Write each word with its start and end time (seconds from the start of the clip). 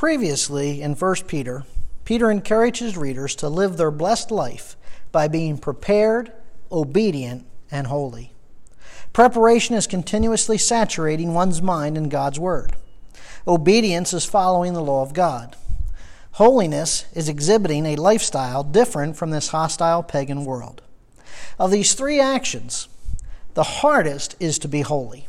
Previously, 0.00 0.80
in 0.80 0.94
1 0.94 1.14
Peter, 1.26 1.64
Peter 2.06 2.30
encourages 2.30 2.96
readers 2.96 3.34
to 3.34 3.50
live 3.50 3.76
their 3.76 3.90
blessed 3.90 4.30
life 4.30 4.74
by 5.12 5.28
being 5.28 5.58
prepared, 5.58 6.32
obedient, 6.72 7.44
and 7.70 7.86
holy. 7.86 8.32
Preparation 9.12 9.74
is 9.74 9.86
continuously 9.86 10.56
saturating 10.56 11.34
one's 11.34 11.60
mind 11.60 11.98
in 11.98 12.08
God's 12.08 12.40
Word. 12.40 12.76
Obedience 13.46 14.14
is 14.14 14.24
following 14.24 14.72
the 14.72 14.80
law 14.80 15.02
of 15.02 15.12
God. 15.12 15.54
Holiness 16.32 17.04
is 17.12 17.28
exhibiting 17.28 17.84
a 17.84 17.96
lifestyle 17.96 18.64
different 18.64 19.18
from 19.18 19.32
this 19.32 19.48
hostile 19.48 20.02
pagan 20.02 20.46
world. 20.46 20.80
Of 21.58 21.70
these 21.70 21.92
three 21.92 22.18
actions, 22.18 22.88
the 23.52 23.64
hardest 23.64 24.34
is 24.40 24.58
to 24.60 24.66
be 24.66 24.80
holy, 24.80 25.28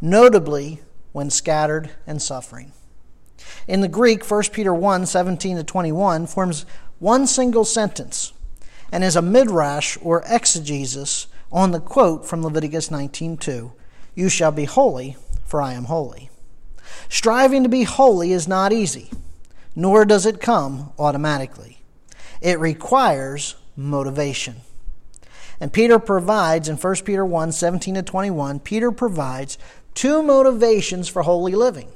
notably 0.00 0.80
when 1.12 1.30
scattered 1.30 1.90
and 2.08 2.20
suffering. 2.20 2.72
In 3.66 3.80
the 3.80 3.88
Greek, 3.88 4.28
1 4.28 4.42
Peter 4.52 4.74
1 4.74 5.06
17 5.06 5.56
to 5.56 5.64
21 5.64 6.26
forms 6.26 6.66
one 6.98 7.26
single 7.26 7.64
sentence 7.64 8.32
and 8.92 9.04
is 9.04 9.16
a 9.16 9.22
midrash 9.22 9.96
or 10.02 10.22
exegesis 10.26 11.26
on 11.52 11.70
the 11.70 11.80
quote 11.80 12.26
from 12.26 12.42
Leviticus 12.42 12.90
19:2, 12.90 13.72
"You 14.14 14.28
shall 14.28 14.52
be 14.52 14.64
holy, 14.64 15.16
for 15.44 15.62
I 15.62 15.72
am 15.72 15.84
holy." 15.84 16.30
Striving 17.08 17.62
to 17.62 17.68
be 17.68 17.84
holy 17.84 18.32
is 18.32 18.48
not 18.48 18.72
easy, 18.72 19.10
nor 19.74 20.04
does 20.04 20.26
it 20.26 20.40
come 20.40 20.92
automatically. 20.98 21.78
It 22.40 22.58
requires 22.58 23.56
motivation. 23.76 24.56
And 25.60 25.72
Peter 25.72 25.98
provides 25.98 26.68
in 26.68 26.76
1 26.76 27.04
Peter 27.04 27.24
1 27.24 27.52
17 27.52 27.94
to 27.94 28.02
21, 28.02 28.60
Peter 28.60 28.90
provides 28.90 29.58
two 29.94 30.22
motivations 30.22 31.08
for 31.08 31.22
holy 31.22 31.54
living 31.54 31.88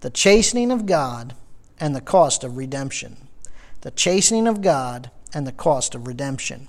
the 0.00 0.10
chastening 0.10 0.70
of 0.70 0.86
God 0.86 1.34
and 1.80 1.94
the 1.94 2.00
cost 2.00 2.44
of 2.44 2.56
redemption. 2.56 3.16
The 3.80 3.90
chastening 3.90 4.46
of 4.46 4.62
God 4.62 5.10
and 5.34 5.46
the 5.46 5.52
cost 5.52 5.94
of 5.94 6.06
redemption. 6.06 6.68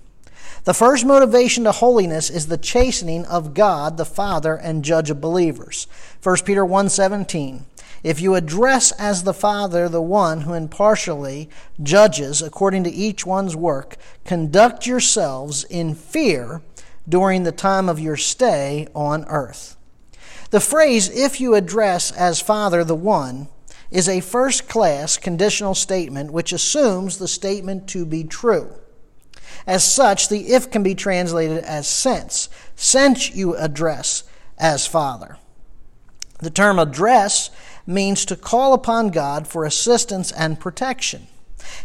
The 0.64 0.74
first 0.74 1.06
motivation 1.06 1.64
to 1.64 1.72
holiness 1.72 2.30
is 2.30 2.48
the 2.48 2.58
chastening 2.58 3.26
of 3.26 3.54
God, 3.54 3.98
the 3.98 4.06
Father 4.06 4.56
and 4.56 4.84
Judge 4.84 5.10
of 5.10 5.22
believers. 5.22 5.88
1 6.22 6.44
Peter 6.44 6.66
1:17. 6.66 7.66
If 8.04 8.22
you 8.22 8.36
address 8.36 8.92
as 8.94 9.24
the 9.24 9.34
Father 9.34 9.88
the 9.90 10.02
one 10.02 10.42
who 10.42 10.54
impartially 10.54 11.50
judges 11.82 12.42
according 12.42 12.84
to 12.86 12.92
each 12.92 13.26
one's 13.26 13.56
work, 13.56 13.98
conduct 14.26 14.88
yourselves 14.88 15.66
in 15.66 15.94
fear 15.96 16.62
during 17.08 17.44
the 17.44 17.52
time 17.52 17.90
of 17.90 18.00
your 18.00 18.18
stay 18.18 18.88
on 18.96 19.26
earth. 19.26 19.76
The 20.50 20.60
phrase, 20.60 21.10
if 21.10 21.40
you 21.40 21.56
address 21.56 22.12
as 22.12 22.42
Father 22.42 22.84
the 22.84 22.96
one, 22.96 23.48
is 23.92 24.10
a 24.10 24.22
first 24.22 24.68
class 24.68 25.18
conditional 25.18 25.76
statement 25.76 26.32
which 26.32 26.54
assumes 26.54 27.18
the 27.18 27.28
statement 27.28 27.88
to 27.90 28.06
be 28.06 28.24
true. 28.24 28.72
As 29.68 29.84
such, 29.84 30.30
the 30.30 30.54
if 30.54 30.72
can 30.72 30.84
be 30.84 30.96
translated 30.96 31.64
as 31.64 31.88
since, 31.88 32.50
since 32.76 33.36
you 33.36 33.56
address 33.56 34.24
as 34.58 34.88
Father. 34.88 35.38
The 36.40 36.50
term 36.50 36.80
address 36.80 37.50
means 37.86 38.26
to 38.26 38.36
call 38.36 38.74
upon 38.74 39.10
God 39.10 39.48
for 39.48 39.66
assistance 39.66 40.32
and 40.32 40.60
protection. 40.60 41.28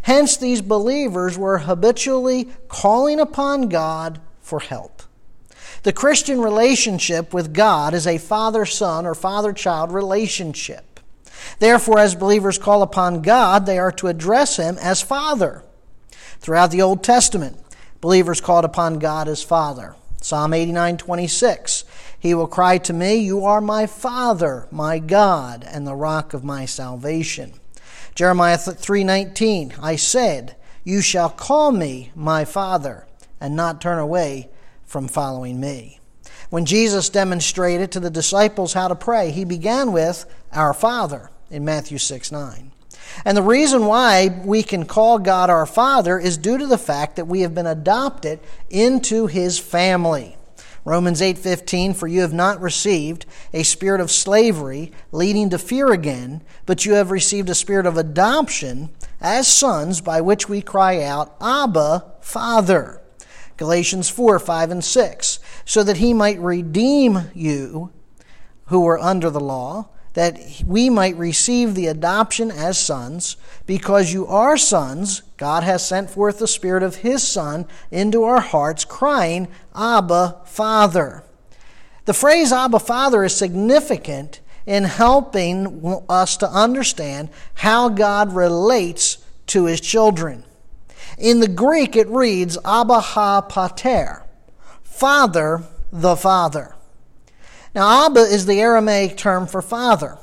Hence, 0.02 0.36
these 0.36 0.60
believers 0.60 1.36
were 1.36 1.58
habitually 1.58 2.48
calling 2.68 3.18
upon 3.18 3.68
God 3.68 4.20
for 4.40 4.60
help. 4.60 5.02
The 5.84 5.92
Christian 5.92 6.40
relationship 6.40 7.34
with 7.34 7.52
God 7.52 7.92
is 7.92 8.06
a 8.06 8.16
father 8.16 8.64
son 8.64 9.04
or 9.04 9.14
father 9.14 9.52
child 9.52 9.92
relationship. 9.92 10.98
Therefore, 11.58 11.98
as 11.98 12.14
believers 12.14 12.56
call 12.56 12.80
upon 12.80 13.20
God, 13.20 13.66
they 13.66 13.78
are 13.78 13.92
to 13.92 14.06
address 14.06 14.56
Him 14.56 14.78
as 14.80 15.02
Father. 15.02 15.62
Throughout 16.40 16.70
the 16.70 16.80
Old 16.80 17.04
Testament, 17.04 17.58
believers 18.00 18.40
called 18.40 18.64
upon 18.64 18.98
God 18.98 19.28
as 19.28 19.42
Father. 19.42 19.94
Psalm 20.22 20.54
89 20.54 20.96
26. 20.96 21.84
He 22.18 22.32
will 22.32 22.46
cry 22.46 22.78
to 22.78 22.94
me, 22.94 23.16
You 23.16 23.44
are 23.44 23.60
my 23.60 23.86
Father, 23.86 24.66
my 24.70 24.98
God, 24.98 25.66
and 25.68 25.86
the 25.86 25.94
rock 25.94 26.32
of 26.32 26.42
my 26.42 26.64
salvation. 26.64 27.52
Jeremiah 28.14 28.56
3:19 28.56 29.74
I 29.82 29.96
said, 29.96 30.56
You 30.82 31.02
shall 31.02 31.28
call 31.28 31.72
me 31.72 32.10
my 32.14 32.46
Father, 32.46 33.06
and 33.38 33.54
not 33.54 33.82
turn 33.82 33.98
away 33.98 34.48
from 34.94 35.08
following 35.08 35.58
me. 35.58 35.98
When 36.50 36.66
Jesus 36.66 37.08
demonstrated 37.08 37.90
to 37.90 37.98
the 37.98 38.10
disciples 38.10 38.74
how 38.74 38.86
to 38.86 38.94
pray, 38.94 39.32
he 39.32 39.44
began 39.44 39.90
with 39.90 40.24
Our 40.52 40.72
Father 40.72 41.32
in 41.50 41.64
Matthew 41.64 41.98
6 41.98 42.30
9. 42.30 42.70
And 43.24 43.36
the 43.36 43.42
reason 43.42 43.86
why 43.86 44.40
we 44.44 44.62
can 44.62 44.86
call 44.86 45.18
God 45.18 45.50
our 45.50 45.66
Father 45.66 46.16
is 46.16 46.38
due 46.38 46.58
to 46.58 46.68
the 46.68 46.78
fact 46.78 47.16
that 47.16 47.26
we 47.26 47.40
have 47.40 47.56
been 47.56 47.66
adopted 47.66 48.38
into 48.70 49.26
his 49.26 49.58
family. 49.58 50.36
Romans 50.84 51.20
8:15 51.20 51.92
for 51.92 52.06
you 52.06 52.20
have 52.20 52.32
not 52.32 52.60
received 52.60 53.26
a 53.52 53.64
spirit 53.64 54.00
of 54.00 54.12
slavery 54.12 54.92
leading 55.10 55.50
to 55.50 55.58
fear 55.58 55.90
again 55.90 56.40
but 56.66 56.86
you 56.86 56.92
have 56.92 57.10
received 57.10 57.50
a 57.50 57.54
spirit 57.56 57.86
of 57.86 57.96
adoption 57.96 58.90
as 59.20 59.48
sons 59.48 60.00
by 60.00 60.20
which 60.20 60.48
we 60.48 60.60
cry 60.60 61.02
out 61.02 61.34
abba 61.40 62.04
father 62.20 63.00
Galatians 63.56 64.08
4 64.08 64.38
5 64.38 64.70
and 64.70 64.84
6 64.84 65.38
so 65.64 65.82
that 65.82 65.98
he 65.98 66.12
might 66.12 66.38
redeem 66.38 67.30
you 67.34 67.90
who 68.66 68.80
were 68.80 68.98
under 68.98 69.30
the 69.30 69.40
law 69.40 69.88
that 70.14 70.62
we 70.64 70.88
might 70.88 71.16
receive 71.16 71.74
the 71.74 71.88
adoption 71.88 72.50
as 72.50 72.78
sons. 72.78 73.36
Because 73.66 74.12
you 74.12 74.26
are 74.26 74.56
sons, 74.56 75.22
God 75.36 75.64
has 75.64 75.86
sent 75.86 76.08
forth 76.08 76.38
the 76.38 76.48
Spirit 76.48 76.82
of 76.82 76.96
His 76.96 77.22
Son 77.22 77.66
into 77.90 78.22
our 78.22 78.40
hearts, 78.40 78.84
crying, 78.84 79.48
Abba, 79.74 80.40
Father. 80.44 81.24
The 82.04 82.14
phrase 82.14 82.52
Abba, 82.52 82.78
Father 82.78 83.24
is 83.24 83.36
significant 83.36 84.40
in 84.66 84.84
helping 84.84 86.02
us 86.08 86.36
to 86.38 86.48
understand 86.48 87.28
how 87.54 87.88
God 87.88 88.32
relates 88.32 89.18
to 89.48 89.64
His 89.66 89.80
children. 89.80 90.44
In 91.18 91.40
the 91.40 91.48
Greek, 91.48 91.96
it 91.96 92.08
reads 92.08 92.58
Abba 92.64 93.00
ha 93.00 93.40
pater, 93.42 94.24
Father 94.82 95.62
the 95.92 96.16
Father. 96.16 96.74
Now, 97.74 98.06
Abba 98.06 98.20
is 98.20 98.46
the 98.46 98.60
Aramaic 98.60 99.16
term 99.16 99.46
for 99.46 99.62
father. 99.62 100.18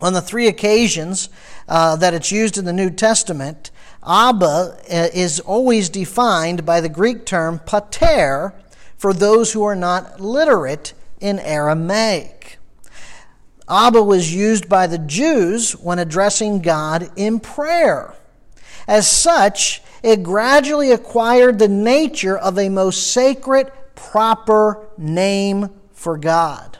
On 0.00 0.12
the 0.12 0.22
three 0.22 0.46
occasions 0.46 1.28
uh, 1.68 1.96
that 1.96 2.14
it's 2.14 2.32
used 2.32 2.56
in 2.56 2.64
the 2.64 2.72
New 2.72 2.90
Testament, 2.90 3.70
Abba 4.06 4.78
uh, 4.90 5.08
is 5.12 5.40
always 5.40 5.88
defined 5.88 6.64
by 6.64 6.80
the 6.80 6.88
Greek 6.88 7.26
term 7.26 7.58
pater 7.58 8.54
for 8.96 9.12
those 9.12 9.52
who 9.52 9.62
are 9.64 9.76
not 9.76 10.20
literate 10.20 10.94
in 11.20 11.38
Aramaic. 11.38 12.58
Abba 13.68 14.02
was 14.02 14.34
used 14.34 14.68
by 14.68 14.86
the 14.86 14.98
Jews 14.98 15.72
when 15.72 15.98
addressing 15.98 16.60
God 16.62 17.10
in 17.14 17.38
prayer. 17.38 18.14
As 18.88 19.08
such, 19.08 19.82
it 20.02 20.22
gradually 20.22 20.92
acquired 20.92 21.58
the 21.58 21.68
nature 21.68 22.36
of 22.36 22.58
a 22.58 22.68
most 22.68 23.12
sacred, 23.12 23.70
proper 23.94 24.88
name 24.96 25.70
for 25.92 26.16
God. 26.16 26.78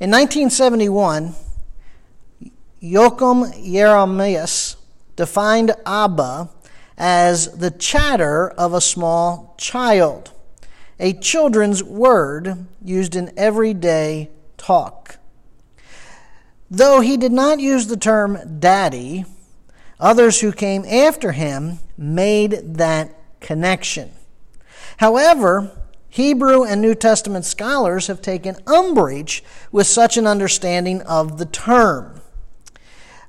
In 0.00 0.10
1971, 0.10 1.34
Joachim 2.80 3.52
Jeremias 3.64 4.76
defined 5.16 5.72
Abba 5.86 6.50
as 6.98 7.56
the 7.56 7.70
chatter 7.70 8.50
of 8.50 8.74
a 8.74 8.80
small 8.80 9.54
child, 9.58 10.32
a 10.98 11.12
children's 11.12 11.82
word 11.82 12.66
used 12.82 13.16
in 13.16 13.32
everyday 13.36 14.30
talk. 14.56 15.16
Though 16.70 17.00
he 17.00 17.16
did 17.16 17.32
not 17.32 17.60
use 17.60 17.86
the 17.86 17.96
term 17.96 18.58
daddy, 18.58 19.24
others 19.98 20.40
who 20.40 20.52
came 20.52 20.84
after 20.84 21.32
him 21.32 21.78
made 21.96 22.76
that 22.76 23.14
connection. 23.40 24.10
However, 24.98 25.70
Hebrew 26.08 26.62
and 26.62 26.80
New 26.80 26.94
Testament 26.94 27.44
scholars 27.44 28.06
have 28.06 28.22
taken 28.22 28.56
umbrage 28.66 29.42
with 29.72 29.86
such 29.86 30.16
an 30.16 30.26
understanding 30.26 31.02
of 31.02 31.38
the 31.38 31.46
term. 31.46 32.20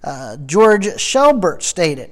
Uh, 0.04 0.38
George 0.38 0.86
Schelbert 1.02 1.64
stated 1.64 2.12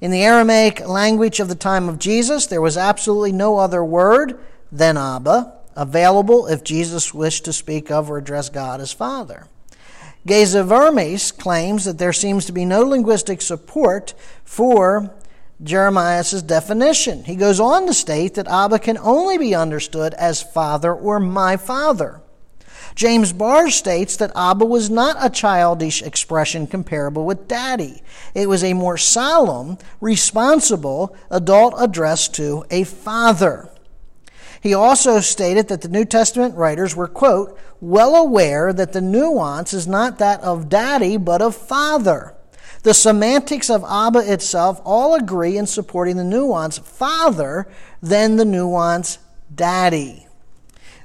In 0.00 0.10
the 0.10 0.22
Aramaic 0.22 0.80
language 0.88 1.40
of 1.40 1.48
the 1.48 1.54
time 1.54 1.90
of 1.90 1.98
Jesus, 1.98 2.46
there 2.46 2.62
was 2.62 2.78
absolutely 2.78 3.32
no 3.32 3.58
other 3.58 3.84
word 3.84 4.40
than 4.72 4.96
Abba 4.96 5.52
available 5.76 6.46
if 6.46 6.64
Jesus 6.64 7.12
wished 7.12 7.44
to 7.44 7.52
speak 7.52 7.90
of 7.90 8.10
or 8.10 8.16
address 8.16 8.48
God 8.48 8.80
as 8.80 8.92
Father. 8.92 9.46
Geza 10.26 10.64
Vermes 10.64 11.32
claims 11.32 11.84
that 11.84 11.98
there 11.98 12.12
seems 12.12 12.46
to 12.46 12.52
be 12.52 12.64
no 12.64 12.82
linguistic 12.82 13.42
support 13.42 14.14
for 14.42 15.14
Jeremias' 15.62 16.42
definition. 16.42 17.24
He 17.24 17.36
goes 17.36 17.60
on 17.60 17.86
to 17.86 17.94
state 17.94 18.34
that 18.34 18.48
Abba 18.48 18.78
can 18.78 18.96
only 18.98 19.36
be 19.36 19.54
understood 19.54 20.14
as 20.14 20.42
father 20.42 20.94
or 20.94 21.20
my 21.20 21.58
father. 21.58 22.22
James 22.94 23.32
Barr 23.32 23.70
states 23.70 24.16
that 24.16 24.32
Abba 24.36 24.64
was 24.64 24.88
not 24.88 25.16
a 25.20 25.28
childish 25.28 26.00
expression 26.00 26.66
comparable 26.66 27.24
with 27.24 27.48
daddy. 27.48 28.02
It 28.34 28.48
was 28.48 28.62
a 28.62 28.72
more 28.72 28.96
solemn, 28.96 29.78
responsible 30.00 31.14
adult 31.30 31.74
address 31.76 32.28
to 32.28 32.64
a 32.70 32.84
father. 32.84 33.68
He 34.64 34.72
also 34.72 35.20
stated 35.20 35.68
that 35.68 35.82
the 35.82 35.90
New 35.90 36.06
Testament 36.06 36.54
writers 36.54 36.96
were, 36.96 37.06
quote, 37.06 37.58
well 37.82 38.16
aware 38.16 38.72
that 38.72 38.94
the 38.94 39.02
nuance 39.02 39.74
is 39.74 39.86
not 39.86 40.18
that 40.20 40.40
of 40.40 40.70
daddy, 40.70 41.18
but 41.18 41.42
of 41.42 41.54
father. 41.54 42.34
The 42.82 42.94
semantics 42.94 43.68
of 43.68 43.84
Abba 43.84 44.32
itself 44.32 44.80
all 44.82 45.14
agree 45.14 45.58
in 45.58 45.66
supporting 45.66 46.16
the 46.16 46.24
nuance 46.24 46.78
father 46.78 47.68
than 48.02 48.36
the 48.36 48.46
nuance 48.46 49.18
daddy. 49.54 50.26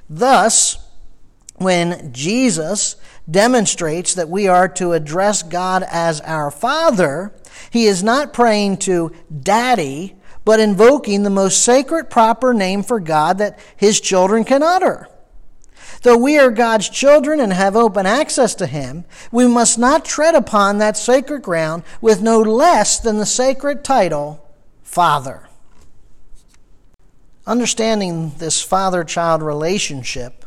Thus, 0.08 0.78
when 1.56 2.14
Jesus 2.14 2.96
demonstrates 3.30 4.14
that 4.14 4.30
we 4.30 4.48
are 4.48 4.68
to 4.68 4.94
address 4.94 5.42
God 5.42 5.84
as 5.90 6.22
our 6.22 6.50
Father, 6.50 7.34
he 7.70 7.84
is 7.84 8.02
not 8.02 8.32
praying 8.32 8.78
to 8.78 9.12
Daddy, 9.42 10.16
but 10.50 10.58
invoking 10.58 11.22
the 11.22 11.30
most 11.30 11.62
sacred, 11.64 12.10
proper 12.10 12.52
name 12.52 12.82
for 12.82 12.98
God 12.98 13.38
that 13.38 13.56
his 13.76 14.00
children 14.00 14.42
can 14.42 14.64
utter. 14.64 15.06
Though 16.02 16.16
we 16.16 16.40
are 16.40 16.50
God's 16.50 16.88
children 16.88 17.38
and 17.38 17.52
have 17.52 17.76
open 17.76 18.04
access 18.04 18.56
to 18.56 18.66
Him, 18.66 19.04
we 19.30 19.46
must 19.46 19.78
not 19.78 20.04
tread 20.04 20.34
upon 20.34 20.78
that 20.78 20.96
sacred 20.96 21.42
ground 21.42 21.84
with 22.00 22.20
no 22.20 22.40
less 22.40 22.98
than 22.98 23.18
the 23.18 23.26
sacred 23.26 23.84
title, 23.84 24.44
Father. 24.82 25.48
Understanding 27.46 28.32
this 28.38 28.60
father 28.60 29.04
child 29.04 29.42
relationship 29.42 30.44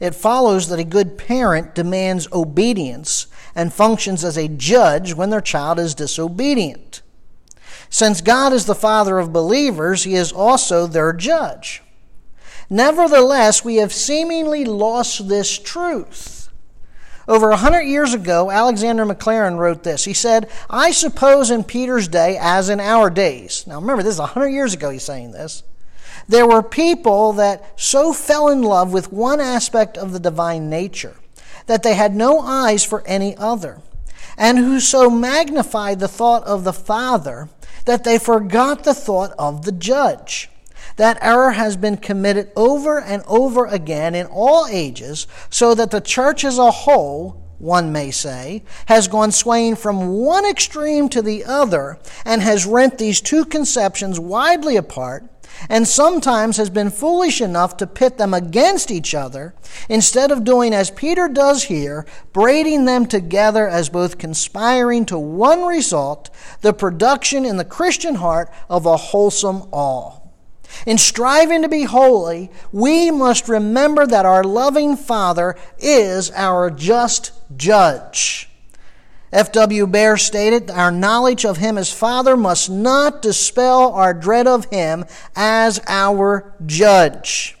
it 0.00 0.14
follows 0.14 0.68
that 0.68 0.78
a 0.78 0.84
good 0.84 1.18
parent 1.18 1.74
demands 1.74 2.26
obedience 2.32 3.26
and 3.54 3.70
functions 3.70 4.24
as 4.24 4.38
a 4.38 4.48
judge 4.48 5.12
when 5.12 5.28
their 5.28 5.42
child 5.42 5.78
is 5.78 5.94
disobedient. 5.94 7.02
Since 7.90 8.20
God 8.20 8.52
is 8.52 8.66
the 8.66 8.74
Father 8.74 9.18
of 9.18 9.32
believers, 9.32 10.04
He 10.04 10.14
is 10.14 10.32
also 10.32 10.86
their 10.86 11.12
judge. 11.12 11.82
Nevertheless, 12.68 13.64
we 13.64 13.76
have 13.76 13.92
seemingly 13.92 14.64
lost 14.64 15.28
this 15.28 15.58
truth. 15.58 16.50
Over 17.28 17.50
a 17.50 17.56
hundred 17.56 17.82
years 17.82 18.14
ago, 18.14 18.50
Alexander 18.50 19.04
Maclaren 19.04 19.58
wrote 19.58 19.82
this. 19.82 20.04
He 20.04 20.12
said, 20.12 20.48
I 20.70 20.92
suppose 20.92 21.50
in 21.50 21.64
Peter's 21.64 22.06
day, 22.06 22.38
as 22.40 22.68
in 22.68 22.78
our 22.78 23.10
days. 23.10 23.66
Now 23.66 23.80
remember, 23.80 24.02
this 24.02 24.14
is 24.14 24.20
a 24.20 24.26
hundred 24.26 24.50
years 24.50 24.74
ago 24.74 24.90
he's 24.90 25.02
saying 25.02 25.32
this. 25.32 25.64
There 26.28 26.46
were 26.46 26.62
people 26.62 27.32
that 27.34 27.80
so 27.80 28.12
fell 28.12 28.48
in 28.48 28.62
love 28.62 28.92
with 28.92 29.12
one 29.12 29.40
aspect 29.40 29.96
of 29.96 30.12
the 30.12 30.20
divine 30.20 30.70
nature 30.70 31.16
that 31.66 31.82
they 31.82 31.94
had 31.94 32.14
no 32.14 32.40
eyes 32.40 32.84
for 32.84 33.04
any 33.06 33.36
other, 33.36 33.80
and 34.38 34.58
who 34.58 34.78
so 34.78 35.10
magnified 35.10 35.98
the 35.98 36.08
thought 36.08 36.44
of 36.44 36.62
the 36.62 36.72
Father 36.72 37.48
that 37.86 38.04
they 38.04 38.18
forgot 38.18 38.84
the 38.84 38.94
thought 38.94 39.32
of 39.38 39.64
the 39.64 39.72
judge. 39.72 40.50
That 40.96 41.18
error 41.20 41.52
has 41.52 41.76
been 41.76 41.96
committed 41.96 42.50
over 42.54 43.00
and 43.00 43.22
over 43.26 43.66
again 43.66 44.14
in 44.14 44.26
all 44.26 44.66
ages, 44.70 45.26
so 45.50 45.74
that 45.74 45.90
the 45.90 46.00
church 46.00 46.44
as 46.44 46.58
a 46.58 46.70
whole, 46.70 47.42
one 47.58 47.92
may 47.92 48.10
say, 48.10 48.62
has 48.86 49.08
gone 49.08 49.32
swaying 49.32 49.76
from 49.76 50.08
one 50.08 50.44
extreme 50.44 51.08
to 51.08 51.22
the 51.22 51.44
other 51.44 51.98
and 52.24 52.42
has 52.42 52.66
rent 52.66 52.98
these 52.98 53.20
two 53.20 53.44
conceptions 53.44 54.20
widely 54.20 54.76
apart 54.76 55.24
and 55.68 55.86
sometimes 55.86 56.56
has 56.56 56.70
been 56.70 56.90
foolish 56.90 57.40
enough 57.40 57.76
to 57.76 57.86
pit 57.86 58.18
them 58.18 58.34
against 58.34 58.90
each 58.90 59.14
other 59.14 59.54
instead 59.88 60.30
of 60.30 60.44
doing 60.44 60.72
as 60.72 60.90
Peter 60.90 61.28
does 61.28 61.64
here, 61.64 62.06
braiding 62.32 62.84
them 62.84 63.06
together 63.06 63.68
as 63.68 63.88
both 63.88 64.18
conspiring 64.18 65.06
to 65.06 65.18
one 65.18 65.64
result, 65.64 66.30
the 66.60 66.72
production 66.72 67.44
in 67.44 67.56
the 67.56 67.64
Christian 67.64 68.16
heart 68.16 68.50
of 68.68 68.86
a 68.86 68.96
wholesome 68.96 69.62
awe. 69.72 70.20
In 70.84 70.98
striving 70.98 71.62
to 71.62 71.68
be 71.68 71.84
holy, 71.84 72.50
we 72.72 73.10
must 73.10 73.48
remember 73.48 74.06
that 74.06 74.26
our 74.26 74.44
loving 74.44 74.96
Father 74.96 75.56
is 75.78 76.30
our 76.32 76.70
just 76.70 77.32
judge. 77.56 78.50
F.W. 79.36 79.86
Beare 79.86 80.16
stated, 80.16 80.70
Our 80.70 80.90
knowledge 80.90 81.44
of 81.44 81.58
Him 81.58 81.76
as 81.76 81.92
Father 81.92 82.38
must 82.38 82.70
not 82.70 83.20
dispel 83.20 83.92
our 83.92 84.14
dread 84.14 84.46
of 84.46 84.64
Him 84.70 85.04
as 85.36 85.78
our 85.86 86.54
judge. 86.64 87.58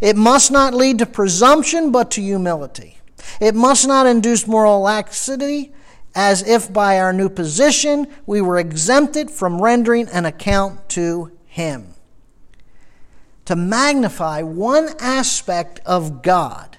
It 0.00 0.14
must 0.16 0.52
not 0.52 0.72
lead 0.72 1.00
to 1.00 1.06
presumption, 1.06 1.90
but 1.90 2.12
to 2.12 2.22
humility. 2.22 2.98
It 3.40 3.56
must 3.56 3.88
not 3.88 4.06
induce 4.06 4.46
moral 4.46 4.80
laxity, 4.82 5.72
as 6.14 6.46
if 6.46 6.72
by 6.72 7.00
our 7.00 7.12
new 7.12 7.28
position 7.28 8.06
we 8.24 8.40
were 8.40 8.60
exempted 8.60 9.28
from 9.28 9.60
rendering 9.60 10.08
an 10.10 10.26
account 10.26 10.88
to 10.90 11.32
Him. 11.46 11.94
To 13.46 13.56
magnify 13.56 14.42
one 14.42 14.90
aspect 15.00 15.80
of 15.84 16.22
God 16.22 16.78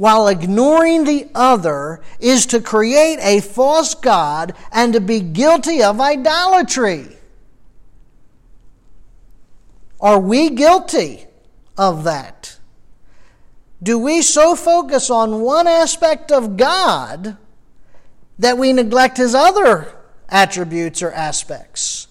while 0.00 0.28
ignoring 0.28 1.04
the 1.04 1.28
other 1.34 2.00
is 2.18 2.46
to 2.46 2.58
create 2.58 3.18
a 3.20 3.38
false 3.38 3.94
God 3.94 4.54
and 4.72 4.94
to 4.94 5.00
be 5.00 5.20
guilty 5.20 5.82
of 5.82 6.00
idolatry. 6.00 7.18
Are 10.00 10.18
we 10.18 10.48
guilty 10.48 11.26
of 11.76 12.04
that? 12.04 12.58
Do 13.82 13.98
we 13.98 14.22
so 14.22 14.56
focus 14.56 15.10
on 15.10 15.42
one 15.42 15.66
aspect 15.66 16.32
of 16.32 16.56
God 16.56 17.36
that 18.38 18.56
we 18.56 18.72
neglect 18.72 19.18
his 19.18 19.34
other 19.34 19.94
attributes 20.30 21.02
or 21.02 21.12
aspects? 21.12 22.08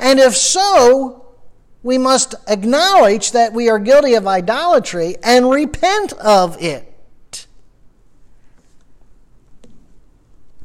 And 0.00 0.18
if 0.18 0.34
so, 0.34 1.24
we 1.84 1.98
must 1.98 2.34
acknowledge 2.48 3.30
that 3.30 3.52
we 3.52 3.68
are 3.68 3.78
guilty 3.78 4.14
of 4.14 4.26
idolatry 4.26 5.14
and 5.22 5.48
repent 5.48 6.12
of 6.14 6.60
it. 6.60 6.87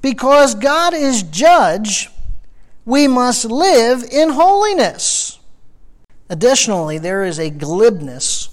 Because 0.03 0.53
God 0.53 0.93
is 0.93 1.23
judge, 1.23 2.09
we 2.83 3.07
must 3.07 3.45
live 3.45 4.03
in 4.03 4.31
holiness. 4.31 5.39
Additionally, 6.29 6.97
there 6.97 7.23
is 7.23 7.39
a 7.39 7.49
glibness 7.49 8.49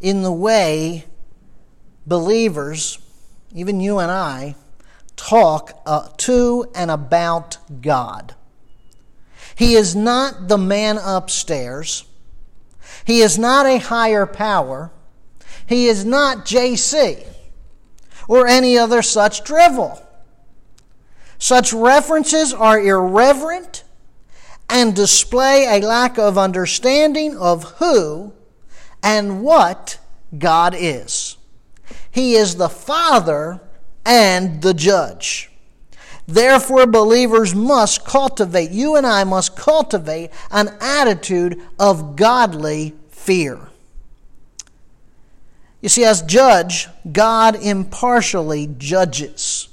in 0.00 0.22
the 0.22 0.30
way 0.30 1.04
believers, 2.06 3.00
even 3.52 3.80
you 3.80 3.98
and 3.98 4.12
I, 4.12 4.54
talk 5.16 5.82
uh, 5.84 6.10
to 6.18 6.70
and 6.76 6.92
about 6.92 7.58
God. 7.82 8.36
He 9.56 9.74
is 9.74 9.96
not 9.96 10.46
the 10.46 10.58
man 10.58 10.96
upstairs. 10.98 12.04
He 13.04 13.20
is 13.20 13.36
not 13.36 13.66
a 13.66 13.78
higher 13.78 14.26
power. 14.26 14.92
He 15.66 15.88
is 15.88 16.04
not 16.04 16.46
JC 16.46 17.26
or 18.28 18.46
any 18.46 18.78
other 18.78 19.02
such 19.02 19.42
drivel. 19.42 20.04
Such 21.38 21.72
references 21.72 22.52
are 22.52 22.80
irreverent 22.80 23.84
and 24.68 24.94
display 24.94 25.78
a 25.78 25.86
lack 25.86 26.18
of 26.18 26.36
understanding 26.36 27.36
of 27.36 27.64
who 27.78 28.32
and 29.02 29.42
what 29.42 29.98
God 30.36 30.74
is. 30.76 31.36
He 32.10 32.34
is 32.34 32.56
the 32.56 32.68
Father 32.68 33.60
and 34.04 34.60
the 34.62 34.74
Judge. 34.74 35.50
Therefore, 36.26 36.86
believers 36.86 37.54
must 37.54 38.04
cultivate, 38.04 38.70
you 38.70 38.96
and 38.96 39.06
I 39.06 39.24
must 39.24 39.56
cultivate 39.56 40.30
an 40.50 40.76
attitude 40.80 41.62
of 41.78 42.16
godly 42.16 42.94
fear. 43.08 43.68
You 45.80 45.88
see, 45.88 46.04
as 46.04 46.20
judge, 46.22 46.88
God 47.10 47.56
impartially 47.56 48.68
judges. 48.76 49.68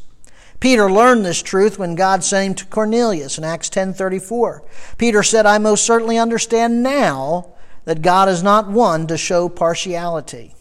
Peter 0.60 0.92
learned 0.92 1.26
this 1.26 1.42
truth 1.42 1.78
when 1.78 1.96
God 1.96 2.24
sent 2.24 2.46
him 2.48 2.56
to 2.56 2.66
Cornelius 2.66 3.38
in 3.38 3.44
Acts 3.44 3.70
10:34. 3.70 4.64
Peter 4.98 5.22
said, 5.22 5.46
"I 5.46 5.58
most 5.58 5.84
certainly 5.84 6.18
understand 6.18 6.82
now 6.82 7.48
that 7.86 8.02
God 8.02 8.30
is 8.30 8.42
not 8.42 8.70
one 8.70 9.08
to 9.08 9.18
show 9.18 9.50
partiality." 9.50 10.56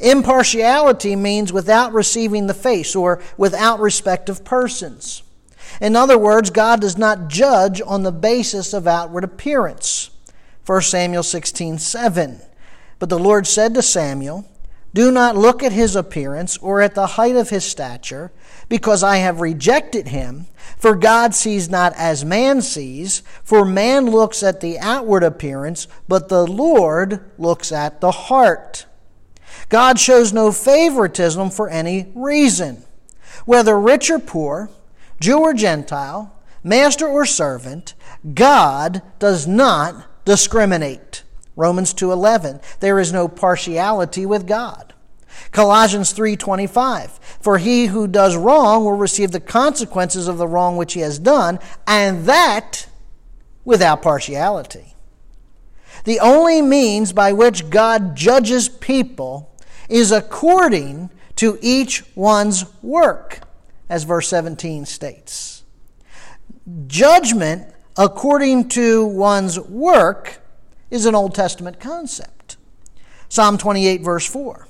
Impartiality 0.00 1.16
means 1.16 1.52
without 1.52 1.92
receiving 1.92 2.46
the 2.46 2.54
face 2.54 2.94
or 2.94 3.20
without 3.36 3.80
respect 3.80 4.28
of 4.28 4.44
persons. 4.44 5.22
In 5.80 5.94
other 5.94 6.18
words, 6.18 6.50
God 6.50 6.80
does 6.80 6.98
not 6.98 7.28
judge 7.28 7.80
on 7.84 8.02
the 8.02 8.12
basis 8.12 8.72
of 8.72 8.86
outward 8.86 9.24
appearance. 9.24 10.10
1 10.64 10.90
Samuel 10.90 11.22
16:7. 11.22 12.40
But 12.98 13.08
the 13.08 13.18
Lord 13.18 13.46
said 13.46 13.74
to 13.74 13.82
Samuel, 13.82 14.44
do 14.94 15.10
not 15.10 15.36
look 15.36 15.62
at 15.62 15.72
his 15.72 15.94
appearance 15.94 16.56
or 16.58 16.80
at 16.80 16.94
the 16.94 17.06
height 17.06 17.36
of 17.36 17.50
his 17.50 17.64
stature, 17.64 18.32
because 18.68 19.02
I 19.02 19.18
have 19.18 19.40
rejected 19.40 20.08
him. 20.08 20.46
For 20.76 20.94
God 20.94 21.34
sees 21.34 21.68
not 21.68 21.92
as 21.96 22.24
man 22.24 22.62
sees, 22.62 23.22
for 23.42 23.64
man 23.64 24.06
looks 24.06 24.42
at 24.42 24.60
the 24.60 24.78
outward 24.78 25.22
appearance, 25.22 25.88
but 26.06 26.28
the 26.28 26.46
Lord 26.46 27.20
looks 27.38 27.72
at 27.72 28.00
the 28.00 28.10
heart. 28.10 28.86
God 29.68 29.98
shows 29.98 30.32
no 30.32 30.52
favoritism 30.52 31.50
for 31.50 31.68
any 31.68 32.10
reason. 32.14 32.84
Whether 33.44 33.78
rich 33.78 34.10
or 34.10 34.18
poor, 34.18 34.70
Jew 35.20 35.40
or 35.40 35.54
Gentile, 35.54 36.34
master 36.62 37.06
or 37.06 37.26
servant, 37.26 37.94
God 38.34 39.02
does 39.18 39.46
not 39.46 40.24
discriminate. 40.24 41.22
Romans 41.58 41.92
2:11 41.92 42.60
There 42.78 43.00
is 43.00 43.12
no 43.12 43.26
partiality 43.26 44.24
with 44.24 44.46
God. 44.46 44.94
Colossians 45.50 46.12
3:25 46.12 47.18
For 47.40 47.58
he 47.58 47.86
who 47.86 48.06
does 48.06 48.36
wrong 48.36 48.84
will 48.84 48.92
receive 48.92 49.32
the 49.32 49.40
consequences 49.40 50.28
of 50.28 50.38
the 50.38 50.46
wrong 50.46 50.76
which 50.76 50.92
he 50.92 51.00
has 51.00 51.18
done 51.18 51.58
and 51.86 52.26
that 52.26 52.86
without 53.64 54.02
partiality. 54.02 54.94
The 56.04 56.20
only 56.20 56.62
means 56.62 57.12
by 57.12 57.32
which 57.32 57.70
God 57.70 58.14
judges 58.14 58.68
people 58.68 59.50
is 59.88 60.12
according 60.12 61.10
to 61.36 61.58
each 61.60 62.04
one's 62.14 62.66
work, 62.82 63.40
as 63.88 64.04
verse 64.04 64.28
17 64.28 64.86
states. 64.86 65.64
Judgment 66.86 67.66
according 67.96 68.68
to 68.68 69.04
one's 69.06 69.58
work 69.58 70.40
is 70.90 71.06
an 71.06 71.14
Old 71.14 71.34
Testament 71.34 71.80
concept. 71.80 72.56
Psalm 73.28 73.58
28, 73.58 74.00
verse 74.00 74.26
4 74.26 74.66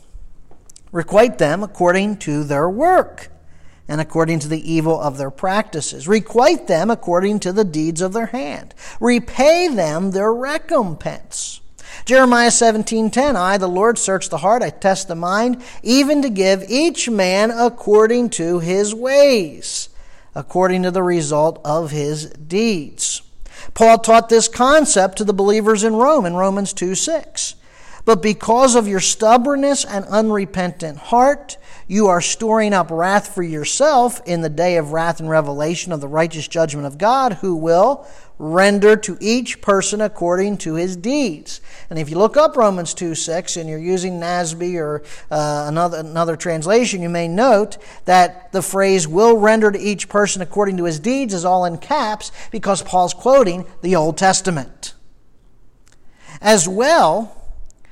Requite 0.91 1.39
them 1.39 1.63
according 1.63 2.17
to 2.19 2.45
their 2.45 2.69
work 2.69 3.31
and 3.87 4.01
according 4.01 4.39
to 4.41 4.49
the 4.49 4.71
evil 4.71 5.01
of 5.01 5.17
their 5.17 5.31
practices. 5.31 6.09
Requite 6.09 6.67
them 6.67 6.91
according 6.91 7.41
to 7.41 7.53
the 7.53 7.65
deeds 7.65 8.01
of 8.01 8.13
their 8.13 8.27
hand. 8.27 8.75
Repay 9.01 9.69
them 9.69 10.11
their 10.11 10.33
recompense. 10.33 11.61
Jeremiah 12.05 12.51
17:10 12.51 13.37
I 13.37 13.57
the 13.59 13.69
Lord 13.69 13.99
search 13.99 14.29
the 14.29 14.39
heart 14.39 14.63
I 14.63 14.71
test 14.71 15.09
the 15.09 15.15
mind 15.15 15.63
even 15.83 16.23
to 16.23 16.31
give 16.31 16.65
each 16.69 17.09
man 17.09 17.51
according 17.51 18.31
to 18.31 18.59
his 18.61 18.95
ways 18.95 19.89
according 20.35 20.85
to 20.85 20.91
the 20.91 21.03
result 21.03 21.61
of 21.65 21.91
his 21.91 22.27
deeds. 22.31 23.23
Paul 23.78 23.99
taught 24.00 24.28
this 24.28 24.49
concept 24.49 25.18
to 25.18 25.25
the 25.25 25.32
believers 25.32 25.85
in 25.85 25.94
Rome 25.94 26.26
in 26.26 26.35
Romans 26.35 26.73
2 26.73 26.97
6. 26.97 27.54
But 28.09 28.23
because 28.23 28.75
of 28.75 28.88
your 28.88 29.00
stubbornness 29.00 29.85
and 29.85 30.07
unrepentant 30.07 30.97
heart, 30.97 31.59
you 31.87 32.07
are 32.07 32.23
storing 32.23 32.73
up 32.73 32.91
wrath 32.91 33.35
for 33.35 33.43
yourself 33.43 34.23
in 34.25 34.41
the 34.41 34.49
day 34.49 34.79
of 34.79 34.93
wrath 34.93 35.21
and 35.21 35.29
revelation 35.29 35.93
of 35.93 36.00
the 36.00 36.09
righteous 36.09 36.49
judgment 36.49 36.87
of 36.87 36.97
God, 36.97 37.35
who 37.35 37.55
will 37.55 38.07
render 38.38 38.97
to 38.97 39.19
each 39.21 39.61
person 39.61 40.00
according 40.00 40.57
to 40.57 40.77
his 40.77 40.97
deeds. 40.97 41.61
And 41.91 41.99
if 41.99 42.09
you 42.09 42.17
look 42.17 42.38
up 42.38 42.57
Romans 42.57 42.95
2 42.95 43.15
6 43.15 43.59
and 43.59 43.69
you're 43.69 43.79
using 43.79 44.19
NASB 44.19 44.77
or 44.77 45.03
uh, 45.31 45.67
another, 45.69 45.99
another 45.99 46.37
translation, 46.37 47.03
you 47.03 47.11
may 47.11 47.29
note 47.29 47.77
that 48.07 48.53
the 48.53 48.62
phrase 48.62 49.07
will 49.07 49.37
render 49.37 49.71
to 49.71 49.79
each 49.79 50.09
person 50.09 50.41
according 50.41 50.79
to 50.79 50.85
his 50.85 50.99
deeds 50.99 51.35
is 51.35 51.45
all 51.45 51.67
in 51.67 51.77
caps 51.77 52.33
because 52.53 52.83
Paul's 52.83 53.12
quoting 53.12 53.67
the 53.83 53.97
Old 53.97 54.17
Testament. 54.17 54.95
As 56.41 56.67
well, 56.67 57.35